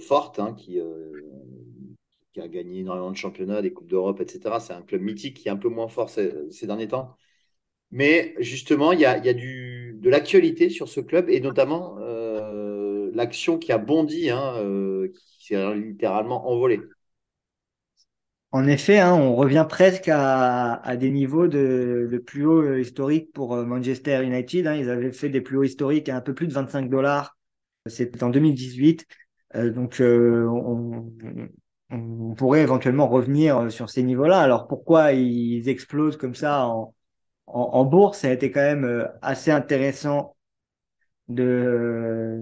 forte, 0.00 0.38
hein, 0.38 0.54
qui, 0.54 0.78
a 2.38 2.48
gagné 2.48 2.80
énormément 2.80 3.10
de 3.10 3.16
championnats, 3.16 3.62
des 3.62 3.72
Coupes 3.72 3.88
d'Europe, 3.88 4.20
etc. 4.20 4.56
C'est 4.60 4.74
un 4.74 4.82
club 4.82 5.00
mythique 5.00 5.38
qui 5.38 5.48
est 5.48 5.52
un 5.52 5.56
peu 5.56 5.70
moins 5.70 5.88
fort 5.88 6.10
ces, 6.10 6.66
derniers 6.66 6.88
temps. 6.88 7.16
Mais 7.90 8.34
justement, 8.38 8.92
il 8.92 9.00
y 9.00 9.06
a, 9.06 9.18
de 9.18 10.10
l'actualité 10.10 10.68
sur 10.68 10.90
ce 10.90 11.00
club, 11.00 11.30
et 11.30 11.40
notamment 11.40 11.96
l'action 13.12 13.58
qui 13.58 13.72
a 13.72 13.78
bondi, 13.78 14.30
hein, 14.30 14.54
euh, 14.56 15.08
qui 15.14 15.46
s'est 15.46 15.74
littéralement 15.74 16.50
envolée. 16.50 16.80
En 18.50 18.66
effet, 18.66 18.98
hein, 18.98 19.14
on 19.14 19.34
revient 19.34 19.66
presque 19.66 20.10
à, 20.12 20.96
des 20.98 21.10
niveaux 21.10 21.48
de, 21.48 22.22
plus 22.26 22.44
haut 22.44 22.62
euh, 22.62 22.80
historique 22.80 23.32
pour 23.32 23.54
euh, 23.54 23.64
Manchester 23.64 24.22
United. 24.22 24.66
Hein. 24.66 24.74
Ils 24.74 24.90
avaient 24.90 25.12
fait 25.12 25.30
des 25.30 25.40
plus 25.40 25.56
hauts 25.56 25.62
historiques 25.62 26.08
à 26.08 26.16
un 26.16 26.20
peu 26.20 26.34
plus 26.34 26.48
de 26.48 26.52
25 26.52 26.90
dollars. 26.90 27.36
C'était 27.86 28.22
en 28.22 28.30
2018. 28.30 29.06
donc, 29.54 30.00
on, 30.00 31.10
pourrait 32.36 32.62
éventuellement 32.62 33.08
revenir 33.08 33.70
sur 33.72 33.90
ces 33.90 34.02
niveaux-là. 34.02 34.40
Alors, 34.40 34.68
pourquoi 34.68 35.12
ils 35.12 35.68
explosent 35.68 36.16
comme 36.16 36.34
ça 36.34 36.70
en 37.46 37.84
bourse? 37.84 38.18
Ça 38.18 38.28
a 38.28 38.32
été 38.32 38.50
quand 38.50 38.60
même 38.60 39.08
assez 39.20 39.50
intéressant 39.50 40.36
de 41.28 42.40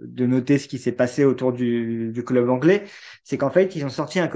de 0.00 0.26
noter 0.26 0.58
ce 0.58 0.68
qui 0.68 0.78
s'est 0.78 0.92
passé 0.92 1.24
autour 1.24 1.52
du, 1.52 2.12
club 2.26 2.48
anglais, 2.50 2.84
c'est 3.22 3.38
qu'en 3.38 3.50
fait, 3.50 3.76
ils 3.76 3.84
ont 3.84 3.90
sorti 3.90 4.18
un, 4.20 4.30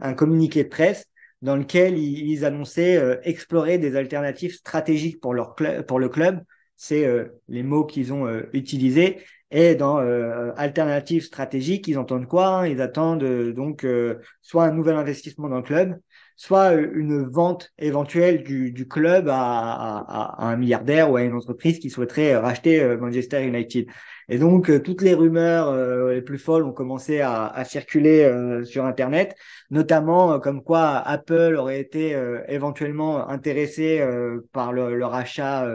un 0.00 0.14
communiqué 0.14 0.64
de 0.64 0.68
presse 0.68 1.06
dans 1.42 1.56
lequel 1.56 1.98
ils, 1.98 2.44
annonçaient 2.44 2.96
euh, 2.96 3.16
explorer 3.24 3.78
des 3.78 3.96
alternatives 3.96 4.54
stratégiques 4.54 5.20
pour, 5.20 5.34
leur 5.34 5.54
pour 5.86 5.98
le 5.98 6.08
club. 6.08 6.40
C'est 6.76 7.04
euh, 7.04 7.26
les 7.48 7.62
mots 7.62 7.84
qu'ils 7.84 8.12
ont 8.12 8.26
euh, 8.26 8.48
utilisés. 8.52 9.18
Et 9.54 9.74
dans 9.74 9.98
alternatives 10.56 11.24
stratégiques, 11.24 11.86
ils 11.86 11.98
entendent 11.98 12.26
quoi 12.26 12.46
hein? 12.46 12.66
Ils 12.66 12.80
attendent 12.80 13.52
donc 13.52 13.86
soit 14.40 14.64
un 14.64 14.72
nouvel 14.72 14.96
investissement 14.96 15.50
dans 15.50 15.58
le 15.58 15.62
club, 15.62 16.00
soit 16.36 16.72
une 16.72 17.28
vente 17.28 17.70
éventuelle 17.76 18.44
du, 18.44 18.88
club 18.88 19.28
à, 19.30 20.36
un 20.38 20.56
milliardaire 20.56 21.10
ou 21.10 21.16
à 21.16 21.22
une 21.22 21.34
entreprise 21.34 21.80
qui 21.80 21.90
souhaiterait 21.90 22.34
racheter 22.34 22.96
Manchester 22.96 23.46
United. 23.46 23.88
Et 24.32 24.38
donc, 24.38 24.70
euh, 24.70 24.80
toutes 24.80 25.02
les 25.02 25.12
rumeurs 25.12 25.68
euh, 25.68 26.14
les 26.14 26.22
plus 26.22 26.38
folles 26.38 26.64
ont 26.64 26.72
commencé 26.72 27.20
à, 27.20 27.62
circuler 27.66 28.24
euh, 28.24 28.64
sur 28.64 28.86
Internet, 28.86 29.36
notamment 29.70 30.40
comme 30.40 30.62
quoi 30.64 30.96
Apple 30.96 31.54
aurait 31.58 31.80
été 31.80 32.16
éventuellement 32.48 33.28
intéressé 33.28 34.02
par 34.52 34.72
le, 34.72 34.96
le, 34.96 35.04
rachat 35.04 35.66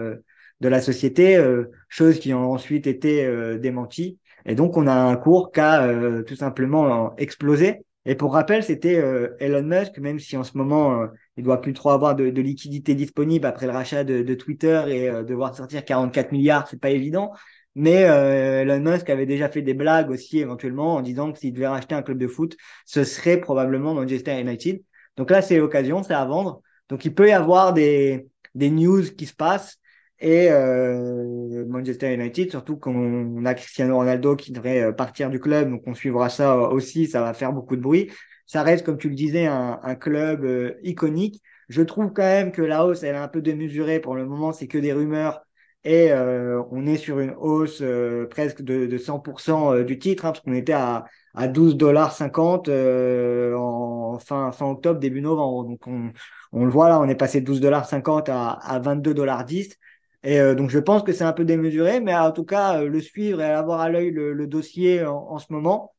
de 0.60 0.68
la 0.68 0.82
société, 0.82 1.40
chose 1.88 2.20
qui 2.20 2.34
ont 2.34 2.52
ensuite 2.52 2.88
été 2.88 3.28
démentie. 3.60 4.18
Et 4.46 4.56
donc, 4.56 4.76
on 4.76 4.88
a 4.88 4.94
un 4.94 5.16
cours 5.18 5.52
qui 5.52 5.60
a 5.60 6.24
tout 6.24 6.36
simplement 6.36 7.16
explosé. 7.18 7.86
Et 8.06 8.16
pour 8.16 8.34
rappel, 8.34 8.64
c'était 8.64 9.04
Elon 9.40 9.64
Musk, 9.64 9.98
même 10.00 10.20
si 10.20 10.38
en 10.38 10.44
ce 10.44 10.58
moment, 10.58 11.08
il 11.38 11.44
doit 11.44 11.62
plus 11.62 11.74
trop 11.74 11.90
avoir 11.90 12.16
de, 12.16 12.30
de 12.30 12.42
liquidité 12.42 12.96
disponible 12.96 13.46
après 13.46 13.66
le 13.66 13.74
rachat 13.74 14.04
de, 14.04 14.22
de 14.24 14.34
Twitter 14.34 14.82
et 14.90 15.24
devoir 15.24 15.56
sortir 15.56 15.84
44 15.84 16.32
milliards, 16.32 16.68
c'est 16.68 16.80
pas 16.80 16.92
évident. 16.92 17.32
Mais 17.80 18.06
euh, 18.06 18.62
Elon 18.64 18.80
Musk 18.80 19.08
avait 19.12 19.28
déjà 19.28 19.50
fait 19.50 19.62
des 19.62 19.76
blagues 19.76 20.10
aussi 20.10 20.40
éventuellement 20.40 20.96
en 20.96 21.02
disant 21.02 21.32
que 21.32 21.38
s'il 21.38 21.54
devait 21.54 21.68
racheter 21.68 21.94
un 21.94 22.02
club 22.02 22.18
de 22.18 22.28
foot, 22.28 22.58
ce 22.88 23.04
serait 23.04 23.38
probablement 23.40 23.94
Manchester 23.94 24.40
United. 24.42 24.82
Donc 25.16 25.30
là, 25.30 25.44
c'est 25.44 25.60
l'occasion, 25.60 26.02
c'est 26.02 26.16
à 26.16 26.26
vendre. 26.26 26.64
Donc 26.90 27.06
il 27.06 27.14
peut 27.14 27.30
y 27.30 27.34
avoir 27.34 27.74
des, 27.74 28.28
des 28.56 28.72
news 28.72 29.04
qui 29.16 29.28
se 29.28 29.36
passent. 29.36 29.78
Et 30.20 30.48
euh, 30.50 31.66
Manchester 31.68 32.12
United, 32.12 32.50
surtout 32.50 32.78
qu'on 32.78 33.46
a 33.46 33.54
Cristiano 33.54 33.96
Ronaldo 33.98 34.36
qui 34.36 34.52
devrait 34.52 34.82
euh, 34.82 34.92
partir 34.92 35.30
du 35.30 35.40
club, 35.40 35.70
donc 35.70 35.84
on 35.86 35.94
suivra 35.94 36.30
ça 36.30 36.58
aussi, 36.58 37.06
ça 37.06 37.22
va 37.22 37.36
faire 37.36 37.54
beaucoup 37.54 37.76
de 37.76 37.82
bruit. 37.82 38.10
Ça 38.48 38.64
reste, 38.64 38.84
comme 38.84 38.98
tu 38.98 39.10
le 39.10 39.16
disais, 39.16 39.46
un, 39.46 39.80
un 39.84 39.96
club 39.96 40.44
euh, 40.44 40.74
iconique. 40.82 41.44
Je 41.70 41.84
trouve 41.84 42.12
quand 42.14 42.24
même 42.24 42.52
que 42.52 42.64
la 42.64 42.84
hausse, 42.86 43.04
elle 43.04 43.14
est 43.14 43.20
un 43.20 43.28
peu 43.28 43.42
démesurée. 43.42 44.00
Pour 44.00 44.16
le 44.16 44.26
moment, 44.26 44.54
c'est 44.54 44.68
que 44.68 44.80
des 44.80 44.94
rumeurs 44.94 45.42
et 45.88 46.12
euh, 46.12 46.62
on 46.72 46.86
est 46.86 46.98
sur 46.98 47.20
une 47.20 47.34
hausse 47.40 47.80
euh, 47.82 48.28
presque 48.28 48.62
de, 48.62 48.88
de 48.88 48.98
100% 48.98 49.74
euh, 49.74 49.84
du 49.86 49.98
titre, 50.00 50.26
hein, 50.26 50.34
parce 50.34 50.42
qu'on 50.44 50.54
était 50.54 50.74
à, 50.74 51.06
à 51.34 51.48
12 51.48 51.78
dollars 51.78 52.12
50 52.12 52.68
en 52.68 54.20
fin, 54.20 54.52
octobre, 54.62 55.00
début 55.00 55.22
novembre. 55.22 55.64
Donc 55.64 55.88
on, 55.88 56.66
le 56.66 56.70
voit 56.70 56.90
là, 56.90 57.00
on 57.00 57.08
est 57.08 57.16
passé 57.16 57.40
de 57.40 57.46
12 57.46 57.62
dollars 57.62 57.86
50 57.88 58.28
à, 58.28 58.50
à 58.52 58.80
22 58.80 59.14
dollars 59.14 59.46
10. 59.46 59.78
Et 60.24 60.40
donc 60.56 60.72
je 60.72 60.80
pense 60.80 61.04
que 61.04 61.14
c'est 61.14 61.24
un 61.24 61.32
peu 61.34 61.46
démesuré, 61.46 62.02
mais 62.02 62.14
en 62.16 62.32
tout 62.34 62.44
cas 62.44 62.82
le 62.84 63.00
suivre 63.00 63.40
et 63.42 63.46
avoir 63.46 63.80
à 63.80 63.90
l'œil 63.90 64.12
le, 64.12 64.34
le, 64.34 64.48
dossier 64.48 65.06
en, 65.06 65.16
en 65.16 65.40
ce 65.40 65.54
moment. 65.54 65.94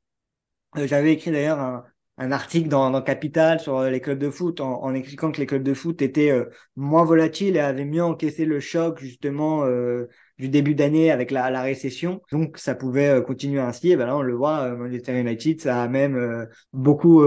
J'avais 0.77 1.13
écrit 1.13 1.31
d'ailleurs 1.31 1.61
un, 1.61 1.85
un 2.19 2.33
article 2.33 2.69
dans, 2.69 2.91
dans, 2.91 3.01
Capital 3.01 3.61
sur 3.61 3.79
euh, 3.79 3.91
les 3.91 4.01
clubs 4.01 4.19
de 4.19 4.31
foot 4.31 4.61
en, 4.61 4.83
en, 4.83 4.95
expliquant 4.95 5.31
que 5.31 5.41
les 5.41 5.47
clubs 5.47 5.63
de 5.63 5.75
foot 5.75 6.03
étaient 6.03 6.31
euh, 6.31 6.47
moins 6.77 7.05
volatiles 7.05 7.57
et 7.57 7.61
avaient 7.61 7.85
mieux 7.85 8.03
encaissé 8.03 8.45
le 8.45 8.61
choc 8.61 8.99
justement 9.01 9.65
euh, 9.65 10.09
du 10.39 10.49
début 10.49 10.75
d'année 10.75 11.11
avec 11.11 11.31
la, 11.31 11.51
la, 11.51 11.63
récession. 11.63 12.21
Donc 12.33 12.59
ça 12.59 12.75
pouvait 12.75 13.23
continuer 13.25 13.61
ainsi. 13.61 13.91
Et 13.91 13.97
ben 13.97 14.07
là 14.07 14.17
on 14.17 14.23
le 14.23 14.35
voit, 14.35 14.75
Manchester 14.75 15.19
United 15.19 15.61
ça 15.61 15.83
a 15.83 15.89
même 15.89 16.47
beaucoup 16.73 17.23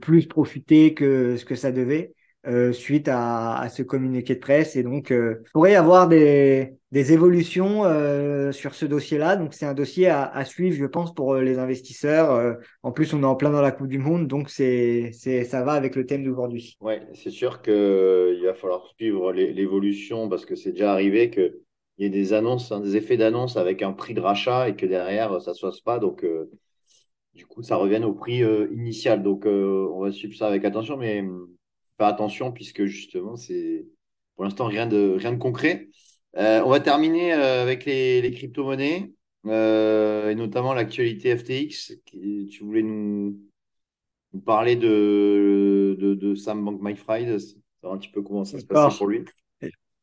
plus 0.00 0.26
profité 0.26 0.92
que 0.94 1.36
ce 1.36 1.44
que 1.44 1.54
ça 1.54 1.72
devait. 1.72 2.12
Euh, 2.46 2.72
suite 2.72 3.08
à, 3.10 3.66
ce 3.74 3.82
communiqué 3.82 4.36
de 4.36 4.40
presse. 4.40 4.76
Et 4.76 4.84
donc, 4.84 5.10
euh, 5.10 5.42
il 5.46 5.50
pourrait 5.52 5.72
y 5.72 5.74
avoir 5.74 6.06
des, 6.06 6.74
des 6.92 7.12
évolutions 7.12 7.84
euh, 7.84 8.52
sur 8.52 8.76
ce 8.76 8.86
dossier-là. 8.86 9.34
Donc, 9.34 9.52
c'est 9.52 9.66
un 9.66 9.74
dossier 9.74 10.08
à, 10.08 10.44
suivre, 10.44 10.76
je 10.76 10.84
pense, 10.84 11.12
pour 11.12 11.34
les 11.36 11.58
investisseurs. 11.58 12.56
en 12.84 12.92
plus, 12.92 13.14
on 13.14 13.22
est 13.22 13.26
en 13.26 13.34
plein 13.34 13.50
dans 13.50 13.62
la 13.62 13.72
Coupe 13.72 13.88
du 13.88 13.98
Monde, 13.98 14.28
donc 14.28 14.48
c'est, 14.48 15.10
c'est, 15.12 15.42
ça 15.42 15.64
va 15.64 15.72
avec 15.72 15.96
le 15.96 16.06
thème 16.06 16.22
d'aujourd'hui. 16.22 16.76
Ouais, 16.80 17.02
c'est 17.14 17.30
sûr 17.30 17.62
qu'il 17.62 18.42
va 18.44 18.54
falloir 18.54 18.86
suivre 18.96 19.32
l'évolution 19.32 20.28
parce 20.28 20.46
que 20.46 20.54
c'est 20.54 20.70
déjà 20.70 20.92
arrivé 20.92 21.30
que 21.30 21.58
il 21.98 22.04
y 22.04 22.06
ait 22.06 22.10
des 22.10 22.32
annonces, 22.32 22.70
hein, 22.70 22.80
des 22.80 22.96
effets 22.96 23.16
d'annonce 23.16 23.56
avec 23.56 23.82
un 23.82 23.92
prix 23.92 24.12
de 24.14 24.20
rachat 24.20 24.68
et 24.68 24.76
que 24.76 24.86
derrière, 24.86 25.40
ça 25.40 25.50
ne 25.52 25.56
se 25.56 25.66
fasse 25.66 25.80
pas. 25.80 25.98
Donc, 25.98 26.24
du 27.34 27.46
coup, 27.46 27.62
ça 27.62 27.74
revienne 27.76 28.04
au 28.04 28.12
prix 28.12 28.42
initial. 28.70 29.24
Donc, 29.24 29.46
on 29.46 30.00
va 30.00 30.12
suivre 30.12 30.36
ça 30.36 30.46
avec 30.46 30.64
attention. 30.64 30.96
Mais 30.96 31.24
faire 31.98 32.06
attention 32.06 32.52
puisque 32.52 32.84
justement, 32.84 33.36
c'est 33.36 33.86
pour 34.34 34.44
l'instant 34.44 34.66
rien 34.66 34.86
de, 34.86 35.16
rien 35.18 35.32
de 35.32 35.38
concret. 35.38 35.88
Euh, 36.36 36.62
on 36.64 36.70
va 36.70 36.80
terminer 36.80 37.32
euh, 37.32 37.62
avec 37.62 37.84
les, 37.84 38.20
les 38.20 38.30
crypto-monnaies 38.30 39.12
euh, 39.46 40.30
et 40.30 40.34
notamment 40.34 40.74
l'actualité 40.74 41.36
FTX. 41.36 41.94
Tu 42.04 42.62
voulais 42.62 42.82
nous, 42.82 43.38
nous 44.32 44.40
parler 44.40 44.76
de, 44.76 45.96
de, 45.98 46.14
de 46.14 46.34
Sam 46.34 46.64
Bankman-Fried, 46.64 47.38
savoir 47.38 47.94
un 47.96 47.98
petit 47.98 48.10
peu 48.10 48.22
comment 48.22 48.44
ça 48.44 48.58
se 48.58 48.66
passe 48.66 48.98
pour 48.98 49.06
lui? 49.06 49.24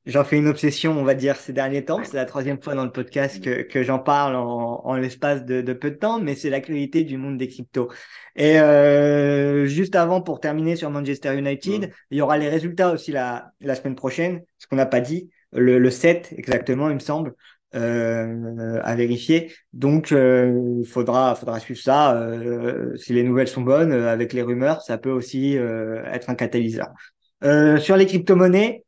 J'en 0.05 0.25
fais 0.25 0.37
une 0.37 0.47
obsession, 0.49 0.99
on 0.99 1.05
va 1.05 1.13
dire, 1.13 1.37
ces 1.37 1.53
derniers 1.53 1.85
temps. 1.85 2.03
C'est 2.03 2.17
la 2.17 2.25
troisième 2.25 2.61
fois 2.61 2.75
dans 2.75 2.83
le 2.83 2.91
podcast 2.91 3.41
que, 3.41 3.61
que 3.61 3.83
j'en 3.83 3.99
parle 3.99 4.35
en, 4.35 4.81
en 4.83 4.95
l'espace 4.95 5.45
de, 5.45 5.61
de, 5.61 5.73
peu 5.73 5.91
de 5.91 5.95
temps, 5.95 6.19
mais 6.19 6.35
c'est 6.35 6.49
l'actualité 6.49 7.05
du 7.05 7.15
monde 7.17 7.37
des 7.37 7.47
cryptos. 7.47 7.89
Et 8.35 8.59
euh, 8.59 9.65
juste 9.65 9.95
avant, 9.95 10.21
pour 10.21 10.41
terminer 10.41 10.75
sur 10.75 10.89
Manchester 10.89 11.37
United, 11.37 11.93
il 12.11 12.17
y 12.17 12.21
aura 12.21 12.37
les 12.37 12.49
résultats 12.49 12.91
aussi 12.91 13.13
la, 13.13 13.51
la 13.61 13.75
semaine 13.75 13.95
prochaine, 13.95 14.41
ce 14.57 14.67
qu'on 14.67 14.75
n'a 14.75 14.85
pas 14.85 14.99
dit, 14.99 15.29
le, 15.53 15.79
le 15.79 15.89
7 15.89 16.33
exactement, 16.37 16.89
il 16.89 16.95
me 16.95 16.99
semble, 16.99 17.33
euh, 17.75 18.79
à 18.83 18.95
vérifier. 18.95 19.53
Donc, 19.71 20.11
euh, 20.11 20.79
il 20.81 20.85
faudra, 20.85 21.33
faudra 21.35 21.59
suivre 21.59 21.79
ça. 21.79 22.17
Euh, 22.21 22.95
si 22.97 23.13
les 23.13 23.23
nouvelles 23.23 23.47
sont 23.47 23.61
bonnes, 23.61 23.91
euh, 23.93 24.11
avec 24.11 24.33
les 24.33 24.41
rumeurs, 24.41 24.81
ça 24.81 24.97
peut 24.97 25.11
aussi 25.11 25.57
euh, 25.57 26.03
être 26.05 26.29
un 26.29 26.35
catalyseur. 26.35 26.87
sur 27.79 27.97
les 27.97 28.05
crypto-monnaies, 28.05 28.83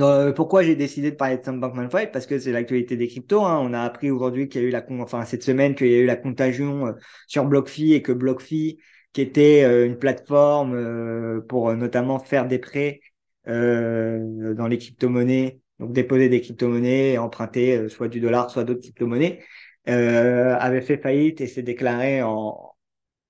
euh, 0.00 0.32
pourquoi 0.32 0.62
j'ai 0.62 0.76
décidé 0.76 1.10
de 1.10 1.16
parler 1.16 1.38
de 1.38 1.44
Sam 1.44 1.60
Bankman-Fried 1.60 2.12
Parce 2.12 2.26
que 2.26 2.38
c'est 2.38 2.52
l'actualité 2.52 2.96
des 2.96 3.08
cryptos. 3.08 3.44
Hein. 3.44 3.58
On 3.62 3.72
a 3.72 3.82
appris 3.82 4.10
aujourd'hui 4.10 4.48
qu'il 4.48 4.62
y 4.62 4.64
a 4.64 4.68
eu 4.68 4.70
la, 4.70 4.84
enfin 5.00 5.24
cette 5.24 5.42
semaine 5.42 5.74
qu'il 5.74 5.88
y 5.88 5.94
a 5.94 5.98
eu 5.98 6.06
la 6.06 6.16
contagion 6.16 6.86
euh, 6.88 6.92
sur 7.26 7.44
BlockFi 7.46 7.94
et 7.94 8.02
que 8.02 8.12
BlockFi, 8.12 8.78
qui 9.12 9.20
était 9.20 9.64
euh, 9.64 9.86
une 9.86 9.98
plateforme 9.98 11.42
pour 11.48 11.74
notamment 11.74 12.18
faire 12.18 12.46
des 12.46 12.58
prêts 12.58 13.00
dans 13.46 14.68
les 14.68 14.78
crypto-monnaies, 14.78 15.60
donc 15.80 15.92
déposer 15.92 16.28
des 16.28 16.40
crypto-monnaies 16.40 17.12
et 17.12 17.18
emprunter 17.18 17.88
soit 17.88 18.08
du 18.08 18.20
dollar, 18.20 18.50
soit 18.50 18.64
d'autres 18.64 18.82
crypto-monnaies, 18.82 19.42
avait 19.86 20.82
fait 20.82 20.98
faillite 20.98 21.40
et 21.40 21.46
s'est 21.48 21.62
déclaré 21.62 22.22
en, 22.22 22.74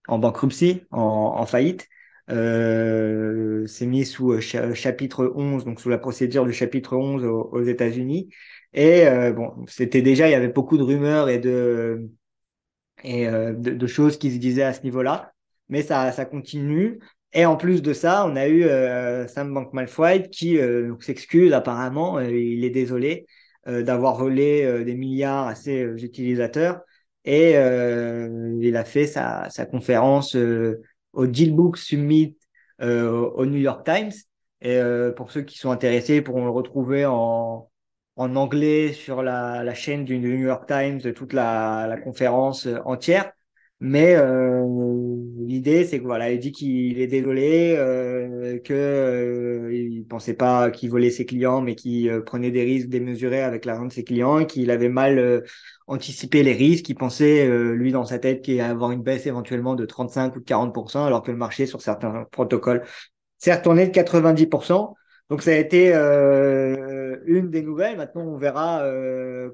en 0.08 0.18
bankruptcy, 0.18 0.82
en, 0.90 1.00
en 1.38 1.46
faillite. 1.46 1.88
S'est 2.30 3.86
mis 3.86 4.04
sous 4.06 4.40
chapitre 4.40 5.32
11, 5.34 5.64
donc 5.64 5.80
sous 5.80 5.88
la 5.88 5.98
procédure 5.98 6.46
du 6.46 6.52
chapitre 6.52 6.96
11 6.96 7.24
aux, 7.24 7.62
États-Unis. 7.62 8.28
Et 8.72 9.04
bon, 9.34 9.52
c'était 9.66 10.02
déjà, 10.02 10.28
il 10.28 10.32
y 10.32 10.34
avait 10.34 10.48
beaucoup 10.48 10.78
de 10.78 10.82
rumeurs 10.82 11.28
et 11.28 11.38
de 11.38 12.08
et 13.02 13.26
de, 13.26 13.86
choses 13.86 14.18
qui 14.18 14.30
se 14.30 14.38
disaient 14.38 14.62
à 14.62 14.74
ce 14.74 14.82
niveau-là, 14.82 15.32
mais 15.68 15.82
ça, 15.82 16.12
ça 16.12 16.24
continue. 16.26 17.00
Et 17.32 17.46
en 17.46 17.56
plus 17.56 17.80
de 17.82 17.92
ça, 17.92 18.26
on 18.26 18.36
a 18.36 18.48
eu 18.48 18.64
Sam 19.28 19.54
Bankman-Fried 19.54 20.30
qui 20.30 20.58
s'excuse 21.00 21.52
apparemment, 21.52 22.20
il 22.20 22.64
est 22.64 22.70
désolé 22.70 23.26
d'avoir 23.66 24.16
volé 24.16 24.84
des 24.84 24.94
milliards 24.94 25.48
à 25.48 25.54
ses 25.54 25.82
utilisateurs 26.04 26.80
et 27.24 27.52
il 27.52 28.76
a 28.76 28.84
fait 28.84 29.06
sa, 29.06 29.48
sa 29.50 29.66
conférence 29.66 30.36
au 31.12 31.26
Dealbook 31.26 31.76
Summit 31.76 32.36
euh, 32.82 33.10
au 33.10 33.46
New 33.46 33.58
York 33.58 33.84
Times. 33.84 34.12
Et 34.62 34.76
euh, 34.76 35.12
pour 35.12 35.30
ceux 35.32 35.42
qui 35.42 35.58
sont 35.58 35.70
intéressés, 35.70 36.16
ils 36.16 36.24
pourront 36.24 36.44
le 36.44 36.50
retrouver 36.50 37.06
en, 37.06 37.70
en 38.16 38.36
anglais 38.36 38.92
sur 38.92 39.22
la, 39.22 39.64
la 39.64 39.74
chaîne 39.74 40.04
du 40.04 40.18
New 40.18 40.36
York 40.36 40.66
Times, 40.66 41.00
toute 41.14 41.32
la, 41.32 41.96
conférence 42.04 42.68
entière. 42.84 43.32
Mais 43.80 44.14
euh, 44.16 45.09
l'idée, 45.50 45.84
c'est 45.84 45.98
que 45.98 46.04
voilà, 46.04 46.30
il 46.30 46.38
dit 46.38 46.52
qu'il 46.52 47.00
est 47.00 47.08
désolé, 47.08 47.74
euh, 47.76 48.58
que 48.60 48.72
euh, 48.72 49.74
il 49.74 50.06
pensait 50.06 50.34
pas 50.34 50.70
qu'il 50.70 50.90
volait 50.90 51.10
ses 51.10 51.26
clients, 51.26 51.60
mais 51.60 51.74
qu'il 51.74 52.08
euh, 52.08 52.20
prenait 52.22 52.52
des 52.52 52.62
risques 52.62 52.88
démesurés 52.88 53.42
avec 53.42 53.64
l'argent 53.64 53.86
de 53.86 53.92
ses 53.92 54.04
clients, 54.04 54.44
qu'il 54.44 54.70
avait 54.70 54.88
mal 54.88 55.18
euh, 55.18 55.40
anticipé 55.88 56.44
les 56.44 56.52
risques, 56.52 56.88
il 56.88 56.94
pensait 56.94 57.48
lui 57.74 57.90
dans 57.90 58.04
sa 58.04 58.20
tête 58.20 58.42
qu'il 58.42 58.60
allait 58.60 58.70
avoir 58.70 58.92
une 58.92 59.02
baisse 59.02 59.26
éventuellement 59.26 59.74
de 59.74 59.84
35 59.84 60.36
ou 60.36 60.40
de 60.40 60.44
40%, 60.44 61.04
alors 61.04 61.22
que 61.22 61.32
le 61.32 61.36
marché 61.36 61.66
sur 61.66 61.82
certains 61.82 62.26
protocoles 62.30 62.84
s'est 63.38 63.52
retourné 63.54 63.88
de 63.88 63.92
90%. 63.92 64.94
Donc 65.30 65.42
ça 65.42 65.50
a 65.50 65.54
été 65.54 65.92
une 67.26 67.50
des 67.50 67.62
nouvelles. 67.62 67.96
Maintenant, 67.96 68.22
on 68.22 68.36
verra 68.36 68.84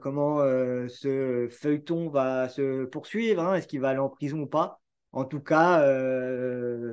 comment 0.03 0.41
ce 0.89 1.49
feuilleton 1.51 2.11
va 2.11 2.51
se 2.51 2.85
poursuivre. 2.85 3.43
Hein. 3.43 3.55
Est-ce 3.55 3.67
qu'il 3.67 3.81
va 3.81 3.89
aller 3.91 3.99
en 3.99 4.11
prison 4.11 4.41
ou 4.41 4.47
pas? 4.47 4.81
En 5.17 5.25
tout 5.25 5.41
cas, 5.41 5.81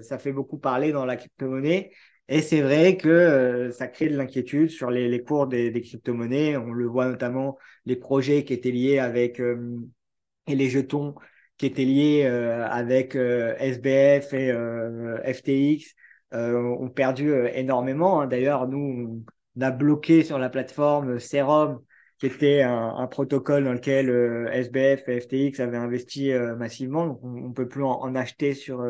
ça 0.01 0.17
fait 0.17 0.31
beaucoup 0.31 0.57
parler 0.57 0.91
dans 0.91 1.05
la 1.05 1.15
crypto-monnaie. 1.17 1.91
Et 2.29 2.41
c'est 2.41 2.61
vrai 2.61 2.97
que 2.97 3.69
ça 3.73 3.87
crée 3.87 4.07
de 4.09 4.15
l'inquiétude 4.15 4.69
sur 4.69 4.89
les, 4.89 5.23
cours 5.23 5.47
des, 5.47 5.71
des 5.71 5.81
crypto-monnaies. 5.81 6.57
On 6.57 6.71
le 6.71 6.87
voit 6.87 7.07
notamment 7.07 7.57
les 7.85 7.95
projets 7.95 8.43
qui 8.45 8.53
étaient 8.53 8.71
liés 8.71 8.99
avec 8.99 9.39
et 9.39 10.55
les 10.55 10.69
jetons 10.69 11.15
qui 11.57 11.65
étaient 11.65 11.85
liés 11.85 12.25
avec 12.25 13.15
SBF 13.15 14.33
et 14.33 14.53
FTX 15.33 15.95
euh, 16.33 16.75
ont 16.79 16.89
perdu 16.89 17.31
euh, 17.31 17.49
énormément. 17.53 18.21
Hein. 18.21 18.27
D'ailleurs, 18.27 18.67
nous, 18.67 19.23
on 19.55 19.61
a 19.61 19.69
bloqué 19.69 20.23
sur 20.23 20.39
la 20.39 20.49
plateforme 20.49 21.19
Serum 21.19 21.79
qui 22.23 22.27
était 22.27 22.61
un, 22.61 23.05
protocole 23.07 23.65
dans 23.65 23.73
lequel 23.73 24.09
euh, 24.09 24.49
SBF 24.53 25.09
et 25.09 25.19
FTX 25.19 25.59
avaient 25.59 25.75
investi 25.75 26.31
massivement. 26.57 27.05
Donc, 27.05 27.19
on, 27.21 27.49
ne 27.49 27.53
peut 27.53 27.67
plus 27.67 27.83
en, 27.83 28.15
acheter 28.15 28.53
sur 28.53 28.81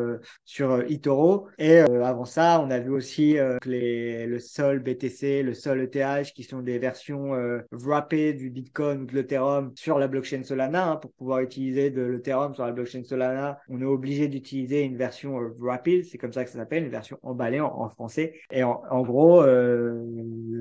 sur 0.44 0.82
eToro. 0.82 1.48
Et 1.58 1.78
avant 1.78 2.26
ça, 2.26 2.62
on 2.64 2.70
a 2.70 2.78
vu 2.78 2.90
aussi 2.90 3.36
les, 3.66 4.26
le 4.26 4.38
Sol 4.38 4.78
BTC, 4.78 5.42
le 5.42 5.52
Sol 5.52 5.80
ETH, 5.80 6.32
qui 6.32 6.44
sont 6.44 6.60
des 6.60 6.78
versions 6.78 7.32
wrappées 7.72 8.34
du 8.34 8.50
Bitcoin 8.50 9.02
ou 9.02 9.06
de 9.06 9.14
l'Ethereum 9.14 9.72
sur 9.74 9.98
la 9.98 10.06
blockchain 10.06 10.44
Solana. 10.44 10.92
Hein. 10.92 10.96
pour 10.96 11.10
pouvoir 11.12 11.40
utiliser 11.40 11.90
de 11.90 12.02
l'Ethereum 12.02 12.54
sur 12.54 12.64
la 12.64 12.72
blockchain 12.72 13.02
Solana, 13.02 13.58
on 13.68 13.80
est 13.80 13.84
obligé 13.84 14.28
d'utiliser 14.28 14.82
une 14.82 14.96
version 14.96 15.38
wrapped, 15.58 16.04
c'est 16.04 16.18
comme 16.18 16.32
ça 16.32 16.44
que 16.44 16.50
ça 16.50 16.58
s'appelle, 16.58 16.84
une 16.84 16.90
version 16.90 17.18
emballée 17.22 17.60
en, 17.60 17.88
français. 17.88 18.34
Et 18.52 18.62
en, 18.62 18.82
en 18.90 19.02
gros, 19.02 19.42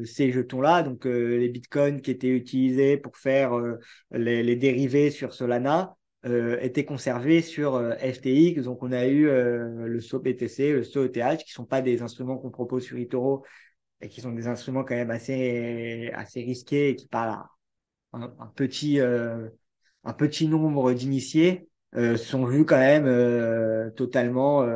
ces 0.05 0.31
jetons-là, 0.31 0.81
donc 0.81 1.05
les 1.05 1.49
Bitcoins 1.49 2.01
qui 2.01 2.09
étaient 2.09 2.29
utilisés 2.29 2.62
pour 3.01 3.17
faire 3.17 3.57
euh, 3.57 3.79
les, 4.11 4.55
dérivés 4.55 5.11
sur 5.11 5.33
Solana 5.33 5.95
euh, 6.25 6.57
étaient 6.61 6.85
conservés 6.85 7.41
sur 7.41 7.75
euh, 7.75 7.95
FTX. 7.95 8.63
Donc, 8.63 8.83
on 8.83 8.91
a 8.91 9.07
eu 9.07 9.25
le 9.25 9.99
SOBTC, 9.99 10.73
le 10.73 10.83
SOETH, 10.83 11.43
qui 11.43 11.51
sont 11.51 11.65
pas 11.65 11.81
des 11.81 12.01
instruments 12.01 12.37
qu'on 12.37 12.51
propose 12.51 12.83
sur 12.83 12.97
eToro 12.97 13.43
et 14.01 14.09
qui 14.09 14.21
sont 14.21 14.31
des 14.31 14.47
instruments 14.47 14.83
quand 14.83 14.95
même 14.95 15.11
assez, 15.11 16.11
assez 16.13 16.41
risqués 16.41 16.89
et 16.89 16.95
qui 16.95 17.07
parlent 17.07 17.31
à 17.31 17.49
un, 18.13 18.51
petit, 18.55 18.99
un 18.99 20.13
petit 20.13 20.47
nombre 20.47 20.93
d'initiés, 20.93 21.69
sont 22.17 22.45
vus 22.45 22.65
quand 22.65 22.77
même 22.77 23.91
totalement 23.95 24.67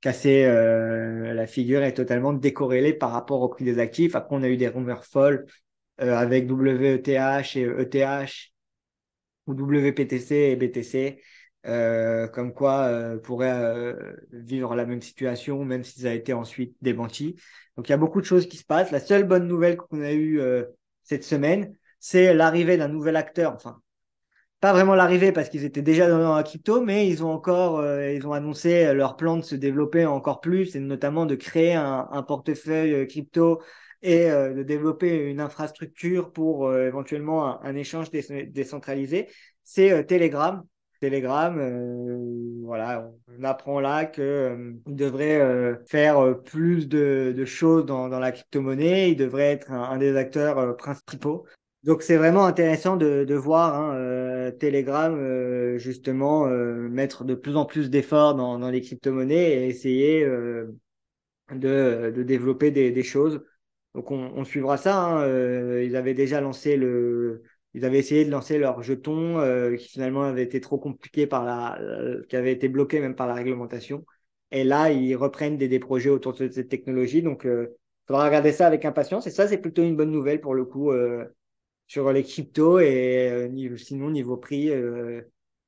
casser 0.00 0.44
la 0.44 1.46
figure 1.46 1.82
et 1.84 1.94
totalement 1.94 2.32
décorrélés 2.32 2.94
par 2.94 3.12
rapport 3.12 3.42
au 3.42 3.48
prix 3.48 3.64
des 3.64 3.78
actifs. 3.78 4.16
Après, 4.16 4.34
on 4.34 4.42
a 4.42 4.48
eu 4.48 4.56
des 4.56 4.68
rumeurs 4.68 5.04
folles 5.04 5.46
euh, 6.00 6.16
avec 6.16 6.48
WETH 6.50 7.08
et 7.56 7.62
ETH 7.62 8.52
ou 9.46 9.54
WPTC 9.54 10.34
et 10.34 10.56
BTC, 10.56 11.20
euh, 11.66 12.28
comme 12.28 12.52
quoi 12.54 12.84
euh, 12.86 13.18
pourraient 13.18 13.50
euh, 13.52 14.16
vivre 14.32 14.74
la 14.74 14.86
même 14.86 15.02
situation, 15.02 15.64
même 15.64 15.84
si 15.84 16.00
ça 16.00 16.10
a 16.10 16.12
été 16.12 16.32
ensuite 16.32 16.76
démenti. 16.82 17.36
Donc 17.76 17.88
il 17.88 17.90
y 17.90 17.94
a 17.94 17.98
beaucoup 17.98 18.20
de 18.20 18.26
choses 18.26 18.48
qui 18.48 18.56
se 18.58 18.64
passent. 18.64 18.90
La 18.90 19.00
seule 19.00 19.24
bonne 19.24 19.46
nouvelle 19.48 19.76
qu'on 19.76 20.02
a 20.02 20.12
eue 20.12 20.40
cette 21.02 21.24
semaine, 21.24 21.76
c'est 22.00 22.34
l'arrivée 22.34 22.76
d'un 22.76 22.88
nouvel 22.88 23.16
acteur. 23.16 23.54
Enfin, 23.54 23.80
pas 24.60 24.72
vraiment 24.72 24.94
l'arrivée 24.94 25.30
parce 25.32 25.48
qu'ils 25.48 25.64
étaient 25.64 25.82
déjà 25.82 26.08
dans 26.08 26.34
la 26.34 26.42
crypto, 26.42 26.80
mais 26.80 27.08
ils 27.08 27.24
ont 27.24 27.30
encore, 27.30 27.84
ils 27.84 28.26
ont 28.26 28.32
annoncé 28.32 28.92
leur 28.94 29.16
plan 29.16 29.36
de 29.36 29.42
se 29.42 29.54
développer 29.54 30.06
encore 30.06 30.40
plus 30.40 30.74
et 30.74 30.80
notamment 30.80 31.24
de 31.24 31.36
créer 31.36 31.74
un, 31.74 32.08
un 32.10 32.22
portefeuille 32.24 33.06
crypto 33.06 33.62
et 34.02 34.30
euh, 34.30 34.54
de 34.54 34.62
développer 34.62 35.16
une 35.16 35.40
infrastructure 35.40 36.32
pour 36.32 36.68
euh, 36.68 36.86
éventuellement 36.86 37.62
un, 37.62 37.74
échange 37.74 38.10
décentralisé, 38.10 39.28
c'est 39.64 39.92
euh, 39.92 40.02
Telegram. 40.02 40.62
Telegram, 41.00 41.54
voilà, 42.64 43.08
on 43.28 43.44
apprend 43.44 43.78
là 43.78 44.04
qu'il 44.04 44.80
devrait 44.86 45.78
faire 45.86 46.42
plus 46.42 46.88
de, 46.88 47.32
de 47.36 47.44
choses 47.44 47.86
dans, 47.86 48.08
dans, 48.08 48.18
la 48.18 48.32
crypto-monnaie, 48.32 49.12
il 49.12 49.16
devrait 49.16 49.52
être 49.52 49.70
un, 49.70 49.96
des 49.96 50.16
acteurs 50.16 50.76
principaux. 50.76 51.46
Donc 51.84 52.02
c'est 52.02 52.16
vraiment 52.16 52.46
intéressant 52.46 52.96
de, 52.96 53.22
de 53.22 53.34
voir 53.36 53.76
hein, 53.76 54.50
Telegram 54.58 55.78
justement 55.78 56.46
mettre 56.48 57.22
de 57.22 57.36
plus 57.36 57.54
en 57.54 57.64
plus 57.64 57.90
d'efforts 57.90 58.34
dans, 58.34 58.58
dans 58.58 58.70
les 58.70 58.80
crypto-monnaies 58.80 59.52
et 59.52 59.68
essayer 59.68 60.24
de, 60.24 60.72
de 62.10 62.22
développer 62.24 62.72
des, 62.72 62.90
des 62.90 63.04
choses 63.04 63.40
donc 63.94 64.10
on, 64.10 64.44
suivra 64.44 64.76
ça. 64.76 64.96
Hein. 65.00 65.22
Euh, 65.22 65.82
ils 65.84 65.96
avaient 65.96 66.14
déjà 66.14 66.40
lancé 66.40 66.76
le, 66.76 67.42
ils 67.74 67.84
avaient 67.84 67.98
essayé 67.98 68.24
de 68.24 68.30
lancer 68.30 68.58
leur 68.58 68.82
jeton 68.82 69.38
euh, 69.38 69.76
qui 69.76 69.88
finalement 69.88 70.22
avait 70.22 70.42
été 70.42 70.60
trop 70.60 70.78
compliqué 70.78 71.26
par 71.26 71.44
la, 71.44 71.78
qui 72.28 72.36
avait 72.36 72.52
été 72.52 72.68
bloqué 72.68 73.00
même 73.00 73.14
par 73.14 73.26
la 73.26 73.34
réglementation. 73.34 74.04
Et 74.50 74.64
là, 74.64 74.90
ils 74.90 75.14
reprennent 75.14 75.56
des, 75.58 75.78
projets 75.78 76.10
autour 76.10 76.32
de 76.34 76.48
cette 76.48 76.68
technologie. 76.68 77.22
Donc, 77.22 77.42
il 77.44 77.50
euh, 77.50 77.66
faudra 78.06 78.24
regarder 78.24 78.52
ça 78.52 78.66
avec 78.66 78.84
impatience. 78.84 79.26
Et 79.26 79.30
ça, 79.30 79.48
c'est 79.48 79.58
plutôt 79.58 79.82
une 79.82 79.96
bonne 79.96 80.10
nouvelle 80.10 80.40
pour 80.40 80.54
le 80.54 80.64
coup 80.64 80.92
sur 81.86 82.12
les 82.12 82.22
cryptos. 82.22 82.80
Et 82.80 83.50
sinon, 83.76 84.10
niveau 84.10 84.38
prix, 84.38 84.70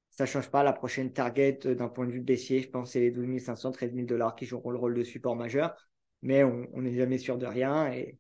ça 0.09 0.25
change 0.25 0.51
pas. 0.51 0.63
La 0.63 0.73
prochaine 0.73 1.13
target 1.13 1.59
d'un 1.65 1.89
point 1.89 2.07
de 2.07 2.13
vue 2.13 2.21
baissier, 2.21 2.61
je 2.61 2.71
pense, 2.71 2.93
c'est 2.93 3.01
les 3.01 3.11
12 3.11 3.39
500, 3.43 3.73
13 3.73 3.93
000 3.93 4.07
dollars 4.07 4.35
qui 4.35 4.47
joueront 4.47 4.71
le 4.71 4.79
rôle 4.79 4.95
de 4.95 5.03
support 5.03 5.37
majeur 5.37 5.90
mais 6.23 6.45
on 6.45 6.83
n'est 6.83 6.95
jamais 6.95 7.19
sûr 7.19 7.39
de 7.39 7.47
rien. 7.47 7.93
Et, 7.93 8.19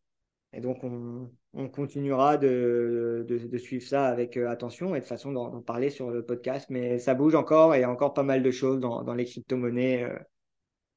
donc, 0.61 0.83
on, 0.83 1.31
on 1.53 1.69
continuera 1.69 2.37
de, 2.37 3.27
suivre 3.59 3.85
ça 3.85 4.07
avec 4.07 4.37
euh, 4.37 4.49
attention 4.49 4.95
et 4.95 5.01
de 5.01 5.05
façon 5.05 5.33
d'en 5.33 5.61
parler 5.61 5.91
sur 5.91 6.11
le 6.11 6.25
podcast. 6.25 6.67
Mais 6.71 6.99
ça 6.99 7.15
bouge 7.15 7.35
encore 7.35 7.75
et 7.75 7.79
il 7.79 7.81
y 7.81 7.85
a 7.85 7.91
encore 7.91 8.15
pas 8.15 8.23
mal 8.23 8.43
de 8.43 8.51
choses 8.51 8.81
dans, 8.81 9.15
les 9.15 9.25
crypto-monnaies 9.25 10.05
euh, 10.05 10.19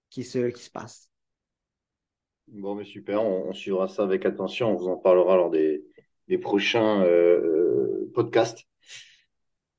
qui, 0.09 0.23
se, 0.23 0.49
qui 0.49 0.63
se 0.63 0.71
passent. 0.71 1.09
Bon, 2.47 2.75
mais 2.75 2.83
super, 2.83 3.23
on, 3.23 3.53
suivra 3.53 3.87
ça 3.87 4.03
avec 4.03 4.25
attention. 4.25 4.71
On 4.71 4.75
vous 4.75 4.87
en 4.87 4.97
parlera 4.97 5.37
lors 5.37 5.49
des, 5.49 5.83
prochains 6.41 7.03
euh, 7.03 8.09
podcasts. 8.13 8.63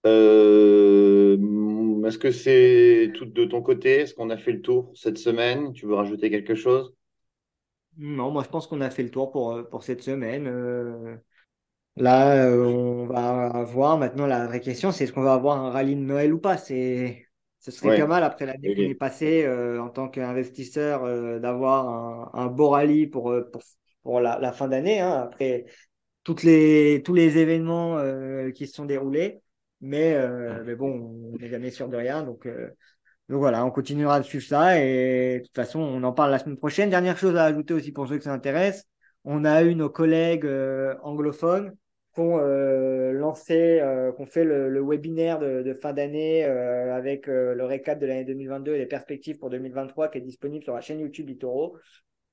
Est-ce 0.05 1.39
que 2.19 2.31
c'est 2.31 3.13
tout 3.15 3.25
de 3.25 3.45
ton 3.45 3.63
côté? 3.63 4.01
Est-ce 4.01 4.15
qu'on 4.15 4.31
a 4.31 4.37
fait 4.37 4.53
le 4.53 4.61
tour 4.61 4.93
cette 4.95 5.19
semaine? 5.19 5.73
Tu 5.73 5.87
veux 5.87 5.95
rajouter 5.95 6.31
quelque 6.31 6.55
chose? 6.55 6.95
Non, 7.97 8.31
moi 8.31 8.43
je 8.45 8.49
pense 8.49 8.67
qu'on 8.67 8.81
a 8.81 8.91
fait 8.91 9.03
le 9.03 9.11
tour 9.11 9.31
pour, 9.31 9.53
euh, 9.53 9.63
pour 9.65 9.83
cette 9.83 10.03
semaine. 10.03 10.47
Euh. 10.47 11.17
là, 11.97 12.47
euh, 12.47 12.65
on 12.67 13.07
va 13.07 13.65
voir 13.65 13.99
maintenant 13.99 14.27
la 14.27 14.47
vraie 14.47 14.61
question, 14.61 14.93
c'est 14.93 15.05
est-ce 15.05 15.13
qu'on 15.13 15.23
va 15.23 15.35
avoir 15.35 15.59
un 15.59 15.71
rallye 15.71 15.97
de 15.97 16.01
Noël 16.01 16.33
ou 16.33 16.39
pas? 16.39 16.57
C'est, 16.57 17.27
ce 17.61 17.71
serait 17.71 17.99
pas 17.99 18.07
mal 18.07 18.25
après 18.25 18.47
l'année 18.47 18.75
qu'on 18.75 18.83
est 18.83 18.95
passé 18.95 19.49
en 19.49 19.89
tant 19.89 20.09
qu'investisseur 20.09 21.41
d'avoir 21.41 21.89
un, 21.89 22.31
un 22.35 22.47
beau 22.47 22.71
rallye 22.71 23.07
pour, 23.07 23.35
pour, 23.53 23.63
pour 24.03 24.21
la, 24.21 24.39
la 24.39 24.53
fin 24.53 24.69
d'année, 24.69 25.01
hein, 25.01 25.23
après 25.23 25.65
toutes 26.25 26.43
les, 26.43 27.03
tous 27.05 27.15
les 27.15 27.39
événements 27.39 27.99
qui 28.53 28.67
se 28.67 28.75
sont 28.75 28.85
déroulés. 28.85 29.41
Mais, 29.81 30.17
mais 30.65 30.75
bon, 30.75 31.33
on 31.35 31.39
n'est 31.39 31.49
jamais 31.49 31.71
sûr 31.71 31.89
de 31.89 31.97
rien. 31.97 32.23
Donc, 32.23 32.49
donc 33.29 33.39
voilà, 33.39 33.65
on 33.65 33.71
continuera 33.71 34.21
de 34.21 34.25
suivre 34.25 34.45
ça 34.45 34.79
et 34.79 35.39
de 35.39 35.45
toute 35.45 35.55
façon, 35.55 35.81
on 35.81 36.03
en 36.03 36.13
parle 36.13 36.31
la 36.31 36.39
semaine 36.39 36.59
prochaine. 36.59 36.91
Dernière 36.91 37.17
chose 37.17 37.37
à 37.37 37.45
ajouter 37.45 37.73
aussi 37.73 37.91
pour 37.91 38.07
ceux 38.07 38.19
que 38.19 38.25
ça 38.25 38.33
intéresse, 38.33 38.87
on 39.25 39.45
a 39.47 39.63
eu 39.63 39.75
nos 39.75 39.89
collègues 39.89 40.45
euh, 40.45 40.95
anglophones 41.03 41.75
qui 42.15 42.21
ont 42.21 42.39
euh, 42.39 43.13
lancé, 43.13 43.81
euh, 43.81 44.13
qui 44.13 44.23
ont 44.23 44.27
fait 44.27 44.45
le, 44.45 44.69
le 44.69 44.83
webinaire 44.83 45.39
de, 45.39 45.63
de 45.63 45.75
fin 45.75 45.95
d'année 45.95 46.45
euh, 46.45 46.95
avec 46.95 47.29
euh, 47.29 47.55
le 47.55 47.65
récap 47.65 47.99
de 47.99 48.07
l'année 48.07 48.25
2022 48.25 48.75
et 48.75 48.79
les 48.79 48.87
perspectives 48.87 49.39
pour 49.39 49.49
2023 49.51 50.09
qui 50.09 50.19
est 50.19 50.21
disponible 50.21 50.63
sur 50.63 50.75
la 50.75 50.81
chaîne 50.83 51.01
YouTube 51.01 51.31
Itoro. 51.31 51.79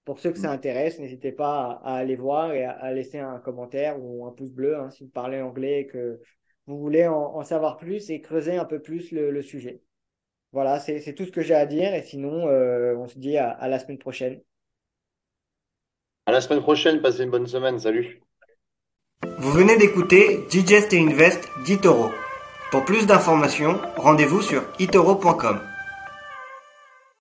Pour 0.04 0.20
ceux 0.20 0.32
que 0.32 0.40
ça 0.40 0.52
intéresse, 0.52 1.00
n'hésitez 1.00 1.32
pas 1.32 1.80
à, 1.84 1.94
à, 1.94 1.98
aller 2.00 2.16
voir 2.16 2.54
et 2.54 2.66
à, 2.66 2.72
à, 2.72 2.92
laisser 2.92 3.20
un 3.20 3.40
commentaire 3.40 3.98
ou 4.04 4.26
un 4.26 4.32
pouce 4.32 4.52
bleu 4.52 4.76
hein, 4.76 4.90
si 4.90 5.06
vous 5.06 5.10
parlez 5.10 5.42
anglais 5.42 5.82
et 5.82 5.88
que 5.88 6.20
vous 6.68 6.78
voulez 6.80 7.08
en, 7.08 7.36
en, 7.36 7.44
savoir 7.44 7.78
plus 7.78 8.10
et 8.10 8.20
creuser 8.20 8.58
un 8.58 8.66
peu 8.66 8.82
plus 8.82 9.12
le, 9.12 9.32
le 9.32 9.42
sujet. 9.42 9.82
Voilà, 10.52 10.80
c'est 10.80 11.14
tout 11.16 11.26
ce 11.26 11.32
que 11.32 11.42
j'ai 11.42 11.56
à 11.56 11.66
dire. 11.66 11.94
Et 11.94 12.04
sinon, 12.04 12.48
euh, 12.48 12.96
on 12.98 13.08
se 13.08 13.18
dit 13.18 13.38
à, 13.38 13.50
à 13.50 13.68
la 13.68 13.80
semaine 13.80 13.98
prochaine. 13.98 14.42
À 16.26 16.32
la 16.32 16.42
semaine 16.42 16.62
prochaine, 16.62 17.02
passez 17.02 17.24
une 17.24 17.32
bonne 17.32 17.48
semaine. 17.48 17.80
Salut. 17.80 18.22
Vous 19.38 19.52
venez 19.52 19.78
d'écouter 19.78 20.46
Digest 20.50 20.94
et 20.94 21.00
Invest 21.00 21.48
d'Itoro. 21.66 22.12
Pour 22.72 22.86
plus 22.86 23.06
d'informations, 23.06 23.80
rendez-vous 23.98 24.42
sur 24.42 24.64
itoro.com. 24.80 25.60